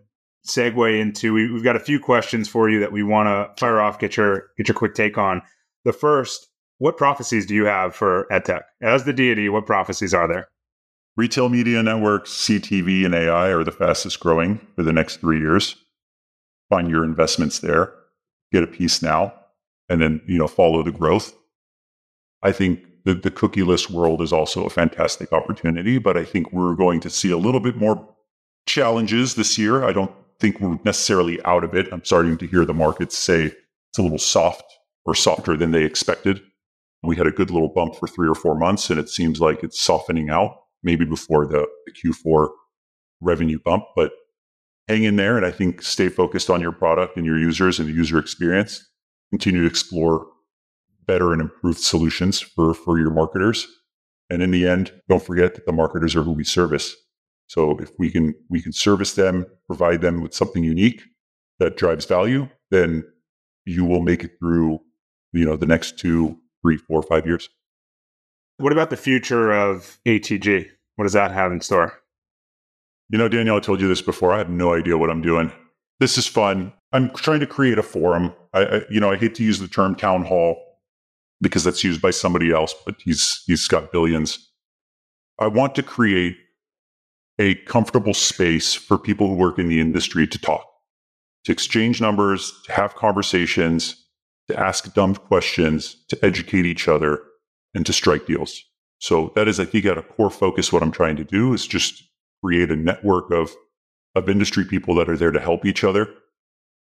segue 0.47 1.01
into 1.01 1.33
we, 1.33 1.53
have 1.53 1.65
got 1.65 1.77
a 1.77 1.81
few 1.81 1.99
questions 1.99 2.49
for 2.49 2.69
you 2.69 2.81
that 2.81 2.93
we 2.93 3.03
want 3.03 3.27
to 3.27 3.61
fire 3.61 3.81
off, 3.81 3.99
get 3.99 4.17
your 4.17 4.49
get 4.57 4.69
your 4.69 4.75
quick 4.75 4.95
take 4.95 5.19
on. 5.19 5.43
The 5.85 5.93
first, 5.93 6.49
what 6.79 6.97
prophecies 6.97 7.47
do 7.47 7.55
you 7.55 7.67
have 7.67 7.95
for 7.95 8.27
AdTech? 8.31 8.63
As 8.83 9.05
the 9.05 9.13
deity, 9.13 9.49
what 9.49 9.67
prophecies 9.67 10.15
are 10.15 10.29
there? 10.29 10.49
Retail 11.17 11.49
media 11.49 11.83
networks, 11.83 12.31
CTV, 12.31 13.05
and 13.05 13.15
AI 13.15 13.49
are 13.49 13.65
the 13.65 13.71
fastest 13.71 14.19
growing 14.21 14.67
for 14.75 14.83
the 14.83 14.93
next 14.93 15.19
three 15.19 15.39
years. 15.39 15.77
Find 16.69 16.91
your 16.91 17.05
investments 17.05 17.61
there, 17.61 17.93
get 18.53 18.65
a 18.65 18.67
piece 18.67 19.03
now, 19.03 19.33
and 19.89 20.01
then 20.01 20.21
you 20.27 20.39
know 20.39 20.49
follow 20.49 20.83
the 20.83 20.93
growth. 20.93 21.35
I 22.43 22.53
think 22.53 22.85
the, 23.05 23.15
the 23.15 23.31
cookieless 23.31 23.91
world 23.91 24.21
is 24.21 24.33
also 24.33 24.65
a 24.65 24.71
fantastic 24.71 25.33
opportunity, 25.33 25.99
but 25.99 26.17
I 26.17 26.25
think 26.25 26.53
we're 26.53 26.75
going 26.75 27.01
to 27.01 27.11
see 27.11 27.31
a 27.31 27.39
little 27.39 27.61
bit 27.61 27.77
more 27.77 28.09
challenges 28.67 29.35
this 29.35 29.57
year. 29.57 29.85
I 29.85 29.93
don't 29.93 30.13
think 30.41 30.61
we're 30.61 30.79
necessarily 30.85 31.43
out 31.45 31.65
of 31.65 31.75
it. 31.75 31.89
I'm 31.93 32.05
starting 32.05 32.37
to 32.39 32.47
hear 32.47 32.65
the 32.65 32.75
markets 32.75 33.17
say 33.17 33.47
it's 33.47 33.99
a 33.99 34.03
little 34.03 34.19
soft 34.19 34.65
or 35.05 35.15
softer 35.15 35.57
than 35.57 35.71
they 35.71 35.85
expected. 35.85 36.41
We 37.03 37.17
had 37.17 37.27
a 37.27 37.33
good 37.33 37.51
little 37.51 37.69
bump 37.69 37.97
for 37.97 38.09
three 38.09 38.29
or 38.29 38.35
four 38.35 38.59
months, 38.59 38.89
and 38.91 38.99
it 38.99 39.09
seems 39.09 39.41
like 39.41 39.63
it's 39.63 39.81
softening 39.81 40.31
out, 40.31 40.57
maybe 40.83 41.05
before 41.05 41.47
the, 41.47 41.67
the 41.87 41.93
Q4 41.93 42.49
revenue 43.21 43.59
bump. 43.63 43.85
But 43.95 44.13
hang 44.89 45.05
in 45.05 45.17
there. 45.17 45.37
And 45.37 45.47
I 45.47 45.51
think 45.51 45.83
stay 45.83 46.09
focused 46.09 46.51
on 46.51 46.61
your 46.61 46.73
product 46.73 47.17
and 47.17 47.27
your 47.27 47.39
users 47.39 47.79
and 47.79 47.89
the 47.89 47.93
user 47.93 48.19
experience. 48.19 48.87
Continue 49.31 49.63
to 49.63 49.67
explore 49.67 50.27
better 51.07 51.33
and 51.33 51.43
improved 51.43 51.81
solutions 51.81 52.41
for, 52.41 52.75
for 52.75 52.99
your 52.99 53.11
marketers. 53.11 53.67
And 54.31 54.43
in 54.43 54.51
the 54.51 54.67
end, 54.67 54.93
don't 55.09 55.23
forget 55.23 55.55
that 55.55 55.67
the 55.67 55.73
marketers 55.73 56.17
are 56.17 56.23
who 56.23 56.33
we 56.33 56.45
service. 56.45 56.95
So 57.55 57.79
if 57.79 57.93
we 58.01 58.11
can 58.11 58.35
we 58.51 58.61
can 58.61 58.73
service 58.73 59.15
them, 59.15 59.47
provide 59.69 60.01
them 60.01 60.23
with 60.23 60.35
something 60.35 60.65
unique 60.65 61.03
that 61.61 61.77
drives 61.77 62.05
value, 62.05 62.49
then 62.73 63.05
you 63.65 63.85
will 63.85 64.03
make 64.03 64.25
it 64.25 64.33
through, 64.41 64.81
you 65.33 65.45
know, 65.45 65.57
the 65.57 65.67
next 65.67 65.97
two, 65.97 66.37
three, 66.63 66.77
four, 66.77 67.01
five 67.05 67.27
years. 67.27 67.49
What 68.57 68.73
about 68.73 68.91
the 68.91 68.97
future 68.97 69.53
of 69.53 69.99
ATG? 70.05 70.69
What 70.97 71.05
does 71.05 71.13
that 71.13 71.31
have 71.31 71.53
in 71.53 71.61
store? 71.61 72.01
You 73.09 73.19
know, 73.19 73.29
Daniel, 73.29 73.57
I 73.57 73.61
told 73.61 73.81
you 73.81 73.87
this 73.87 74.03
before. 74.03 74.33
I 74.33 74.39
have 74.39 74.51
no 74.51 74.75
idea 74.75 74.99
what 74.99 75.11
I'm 75.11 75.23
doing. 75.23 75.53
This 76.01 76.19
is 76.19 76.27
fun. 76.27 76.73
I'm 76.93 77.11
trying 77.11 77.41
to 77.41 77.47
create 77.47 77.79
a 77.79 77.85
forum. 77.85 78.33
I, 78.53 78.65
I 78.65 78.81
you 78.91 78.99
know, 78.99 79.13
I 79.13 79.17
hate 79.17 79.37
to 79.37 79.45
use 79.45 79.61
the 79.61 79.69
term 79.69 79.95
town 79.95 80.25
hall 80.25 80.61
because 81.41 81.63
that's 81.63 81.85
used 81.85 82.03
by 82.03 82.11
somebody 82.11 82.51
else, 82.51 82.75
but 82.85 82.97
he's 82.99 83.45
he's 83.47 83.69
got 83.69 83.93
billions. 83.93 84.51
I 85.39 85.47
want 85.47 85.77
to 85.77 85.85
create 85.85 86.37
a 87.39 87.55
comfortable 87.67 88.15
space 88.15 88.75
for 88.75 88.99
people 88.99 89.29
who 89.29 89.35
work 89.35 89.59
in 89.59 89.69
the 89.69 89.81
industry 89.81 90.27
to 90.27 90.39
talk, 90.39 90.65
to 91.45 91.53
exchange 91.53 92.01
numbers, 92.01 92.53
to 92.67 92.73
have 92.73 92.95
conversations, 92.95 94.05
to 94.49 94.59
ask 94.59 94.93
dumb 94.95 95.15
questions, 95.15 95.97
to 96.09 96.25
educate 96.25 96.67
each 96.67 96.87
other, 96.89 97.23
and 97.75 97.85
to 97.87 97.93
strike 97.93 98.27
deals. 98.27 98.63
So 98.99 99.33
that 99.35 99.49
is, 99.49 99.59
I 99.59 99.65
think, 99.65 99.85
at 99.85 99.99
a 99.99 100.03
core 100.03 100.31
focus. 100.31 100.73
What 100.73 100.83
I'm 100.83 100.93
trying 100.93 101.17
to 101.17 101.25
do 101.25 101.53
is 101.53 101.67
just 101.67 102.03
create 102.43 102.71
a 102.71 102.77
network 102.77 103.31
of 103.31 103.55
of 104.15 104.29
industry 104.29 104.65
people 104.65 104.95
that 104.95 105.09
are 105.09 105.17
there 105.17 105.33
to 105.33 105.41
help 105.41 105.67
each 105.67 105.83
other. 105.83 106.09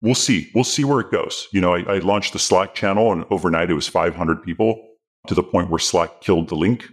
We'll 0.02 0.16
see. 0.16 0.50
We'll 0.56 0.64
see 0.64 0.86
where 0.86 1.02
it 1.02 1.12
goes. 1.12 1.48
You 1.52 1.60
know, 1.60 1.76
I, 1.76 1.80
I 1.82 1.98
launched 2.00 2.34
the 2.34 2.40
Slack 2.40 2.74
channel, 2.74 3.12
and 3.12 3.26
overnight 3.30 3.70
it 3.70 3.74
was 3.74 3.88
500 3.88 4.42
people 4.42 4.82
to 5.28 5.36
the 5.36 5.44
point 5.44 5.70
where 5.70 5.80
Slack 5.80 6.22
killed 6.22 6.48
the 6.48 6.56
link. 6.56 6.90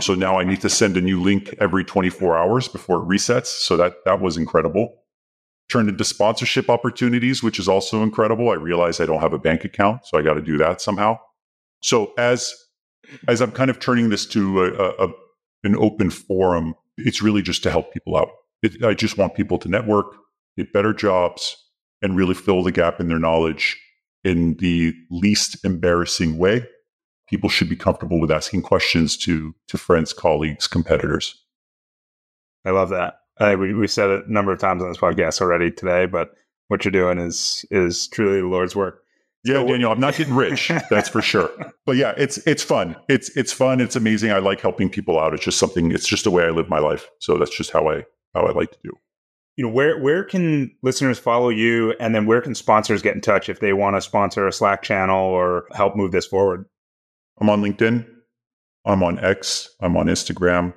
So 0.00 0.14
now 0.14 0.38
I 0.38 0.44
need 0.44 0.60
to 0.62 0.68
send 0.68 0.96
a 0.96 1.00
new 1.00 1.22
link 1.22 1.54
every 1.60 1.84
24 1.84 2.36
hours 2.36 2.68
before 2.68 2.98
it 2.98 3.08
resets. 3.08 3.46
So 3.46 3.76
that 3.76 3.94
that 4.04 4.20
was 4.20 4.36
incredible. 4.36 5.02
Turned 5.70 5.88
into 5.88 6.04
sponsorship 6.04 6.68
opportunities, 6.68 7.42
which 7.42 7.58
is 7.58 7.68
also 7.68 8.02
incredible. 8.02 8.50
I 8.50 8.54
realize 8.54 9.00
I 9.00 9.06
don't 9.06 9.20
have 9.20 9.32
a 9.32 9.38
bank 9.38 9.64
account, 9.64 10.06
so 10.06 10.18
I 10.18 10.22
got 10.22 10.34
to 10.34 10.42
do 10.42 10.58
that 10.58 10.80
somehow. 10.80 11.18
So 11.80 12.12
as 12.18 12.52
as 13.28 13.40
I'm 13.40 13.52
kind 13.52 13.70
of 13.70 13.78
turning 13.78 14.08
this 14.08 14.26
to 14.26 14.64
a, 14.64 15.04
a, 15.04 15.08
an 15.62 15.76
open 15.76 16.10
forum, 16.10 16.74
it's 16.96 17.22
really 17.22 17.42
just 17.42 17.62
to 17.62 17.70
help 17.70 17.92
people 17.92 18.16
out. 18.16 18.30
It, 18.62 18.82
I 18.82 18.94
just 18.94 19.18
want 19.18 19.34
people 19.34 19.58
to 19.58 19.68
network, 19.68 20.06
get 20.56 20.72
better 20.72 20.92
jobs, 20.92 21.56
and 22.02 22.16
really 22.16 22.34
fill 22.34 22.62
the 22.62 22.72
gap 22.72 23.00
in 23.00 23.08
their 23.08 23.18
knowledge 23.18 23.78
in 24.24 24.56
the 24.58 24.94
least 25.10 25.64
embarrassing 25.64 26.38
way. 26.38 26.66
People 27.28 27.48
should 27.48 27.68
be 27.68 27.76
comfortable 27.76 28.20
with 28.20 28.30
asking 28.30 28.62
questions 28.62 29.16
to 29.18 29.54
to 29.68 29.78
friends, 29.78 30.12
colleagues, 30.12 30.66
competitors. 30.66 31.42
I 32.64 32.70
love 32.70 32.90
that. 32.90 33.20
Uh, 33.38 33.56
we 33.58 33.74
we 33.74 33.86
said 33.86 34.10
it 34.10 34.26
a 34.26 34.32
number 34.32 34.52
of 34.52 34.58
times 34.58 34.82
on 34.82 34.88
this 34.88 34.98
podcast 34.98 35.40
already 35.40 35.70
today, 35.70 36.06
but 36.06 36.34
what 36.68 36.84
you're 36.84 36.92
doing 36.92 37.18
is 37.18 37.64
is 37.70 38.08
truly 38.08 38.40
the 38.40 38.46
Lord's 38.46 38.76
work. 38.76 39.02
Yeah, 39.44 39.56
so, 39.56 39.66
Daniel, 39.66 39.92
I'm 39.92 40.00
not 40.00 40.16
getting 40.16 40.34
rich, 40.34 40.68
that's 40.90 41.08
for 41.08 41.20
sure. 41.20 41.50
But 41.84 41.96
yeah, 41.96 42.14
it's 42.16 42.38
it's 42.38 42.62
fun. 42.62 42.96
It's 43.08 43.34
it's 43.36 43.52
fun. 43.52 43.80
It's 43.80 43.96
amazing. 43.96 44.32
I 44.32 44.38
like 44.38 44.60
helping 44.60 44.88
people 44.88 45.20
out. 45.20 45.34
It's 45.34 45.44
just 45.44 45.58
something. 45.58 45.92
It's 45.92 46.06
just 46.06 46.24
the 46.24 46.30
way 46.30 46.44
I 46.44 46.50
live 46.50 46.68
my 46.68 46.78
life. 46.78 47.08
So 47.20 47.36
that's 47.36 47.54
just 47.54 47.70
how 47.70 47.88
I 47.88 48.04
how 48.34 48.46
I 48.46 48.52
like 48.52 48.70
to 48.70 48.78
do. 48.82 48.92
You 49.56 49.66
know, 49.66 49.70
where 49.70 50.00
where 50.00 50.24
can 50.24 50.74
listeners 50.82 51.18
follow 51.18 51.50
you, 51.50 51.94
and 52.00 52.14
then 52.14 52.26
where 52.26 52.40
can 52.40 52.54
sponsors 52.54 53.02
get 53.02 53.14
in 53.14 53.20
touch 53.20 53.48
if 53.48 53.60
they 53.60 53.72
want 53.72 53.96
to 53.96 54.00
sponsor 54.00 54.46
a 54.46 54.52
Slack 54.52 54.82
channel 54.82 55.20
or 55.22 55.66
help 55.72 55.94
move 55.94 56.12
this 56.12 56.26
forward? 56.26 56.64
I'm 57.40 57.50
on 57.50 57.62
LinkedIn. 57.62 58.06
I'm 58.84 59.02
on 59.02 59.18
X. 59.18 59.70
I'm 59.80 59.96
on 59.96 60.06
Instagram. 60.06 60.74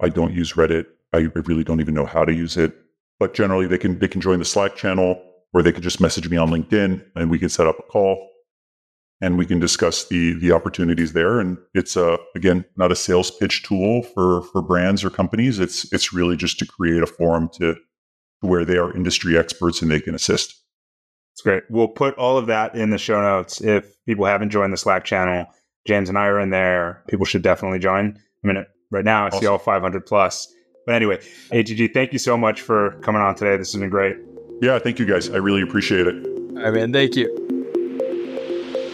I 0.00 0.08
don't 0.08 0.32
use 0.32 0.54
Reddit. 0.54 0.86
I 1.12 1.28
really 1.34 1.64
don't 1.64 1.80
even 1.80 1.94
know 1.94 2.06
how 2.06 2.24
to 2.24 2.32
use 2.32 2.56
it. 2.56 2.74
But 3.18 3.34
generally, 3.34 3.66
they 3.66 3.78
can 3.78 3.98
they 3.98 4.08
can 4.08 4.20
join 4.20 4.38
the 4.38 4.44
Slack 4.44 4.76
channel 4.76 5.22
or 5.52 5.62
they 5.62 5.72
could 5.72 5.82
just 5.82 6.00
message 6.00 6.28
me 6.28 6.36
on 6.36 6.48
LinkedIn 6.50 7.04
and 7.16 7.30
we 7.30 7.38
can 7.38 7.48
set 7.48 7.66
up 7.66 7.78
a 7.78 7.82
call 7.82 8.30
and 9.20 9.36
we 9.36 9.44
can 9.44 9.58
discuss 9.58 10.06
the 10.08 10.38
the 10.38 10.52
opportunities 10.52 11.12
there. 11.12 11.38
And 11.38 11.58
it's 11.74 11.96
a 11.96 12.18
again 12.34 12.64
not 12.76 12.92
a 12.92 12.96
sales 12.96 13.30
pitch 13.30 13.62
tool 13.62 14.02
for 14.02 14.42
for 14.42 14.62
brands 14.62 15.04
or 15.04 15.10
companies. 15.10 15.58
It's 15.58 15.92
it's 15.92 16.12
really 16.12 16.36
just 16.36 16.58
to 16.60 16.66
create 16.66 17.02
a 17.02 17.06
forum 17.06 17.50
to 17.54 17.76
where 18.40 18.64
they 18.64 18.78
are 18.78 18.94
industry 18.96 19.36
experts 19.36 19.82
and 19.82 19.90
they 19.90 20.00
can 20.00 20.14
assist. 20.14 20.54
It's 21.34 21.42
great. 21.42 21.64
We'll 21.68 21.88
put 21.88 22.14
all 22.16 22.38
of 22.38 22.46
that 22.46 22.74
in 22.74 22.90
the 22.90 22.98
show 22.98 23.20
notes. 23.20 23.60
If 23.60 24.02
people 24.06 24.24
haven't 24.24 24.50
joined 24.50 24.72
the 24.72 24.78
Slack 24.78 25.04
channel, 25.04 25.46
James 25.86 26.08
and 26.08 26.18
I 26.18 26.26
are 26.26 26.40
in 26.40 26.50
there. 26.50 27.02
People 27.08 27.26
should 27.26 27.42
definitely 27.42 27.78
join. 27.78 28.18
I 28.44 28.46
mean, 28.46 28.64
right 28.90 29.04
now 29.04 29.26
I 29.26 29.30
see 29.30 29.46
all 29.46 29.58
500 29.58 30.06
plus. 30.06 30.52
But 30.86 30.94
anyway, 30.94 31.18
ATG, 31.52 31.92
thank 31.92 32.12
you 32.12 32.18
so 32.18 32.36
much 32.36 32.60
for 32.62 32.92
coming 33.02 33.22
on 33.22 33.34
today. 33.34 33.56
This 33.56 33.72
has 33.72 33.80
been 33.80 33.90
great. 33.90 34.16
Yeah, 34.60 34.78
thank 34.78 34.98
you 34.98 35.06
guys. 35.06 35.30
I 35.30 35.36
really 35.36 35.62
appreciate 35.62 36.06
it. 36.06 36.14
I 36.58 36.70
mean, 36.70 36.92
thank 36.92 37.16
you. 37.16 37.36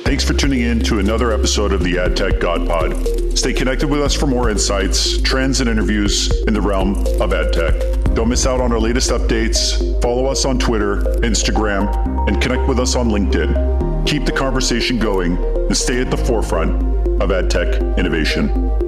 Thanks 0.04 0.22
for 0.22 0.34
tuning 0.34 0.60
in 0.60 0.80
to 0.80 1.00
another 1.00 1.32
episode 1.32 1.72
of 1.72 1.82
the 1.82 1.94
AdTech 1.94 2.40
God 2.40 2.68
Pod. 2.68 3.36
Stay 3.36 3.52
connected 3.52 3.88
with 3.88 4.00
us 4.00 4.14
for 4.14 4.26
more 4.28 4.48
insights, 4.48 5.20
trends, 5.22 5.60
and 5.60 5.68
interviews 5.68 6.30
in 6.46 6.54
the 6.54 6.60
realm 6.60 6.94
of 6.94 7.30
AdTech. 7.30 7.95
Don't 8.16 8.30
miss 8.30 8.46
out 8.46 8.62
on 8.62 8.72
our 8.72 8.80
latest 8.80 9.10
updates. 9.10 10.00
Follow 10.00 10.24
us 10.24 10.46
on 10.46 10.58
Twitter, 10.58 11.02
Instagram, 11.20 11.94
and 12.26 12.40
connect 12.40 12.66
with 12.66 12.80
us 12.80 12.96
on 12.96 13.10
LinkedIn. 13.10 14.06
Keep 14.06 14.24
the 14.24 14.32
conversation 14.32 14.98
going 14.98 15.36
and 15.36 15.76
stay 15.76 16.00
at 16.00 16.10
the 16.10 16.16
forefront 16.16 17.20
of 17.20 17.30
ad 17.30 17.50
tech 17.50 17.74
innovation. 17.98 18.85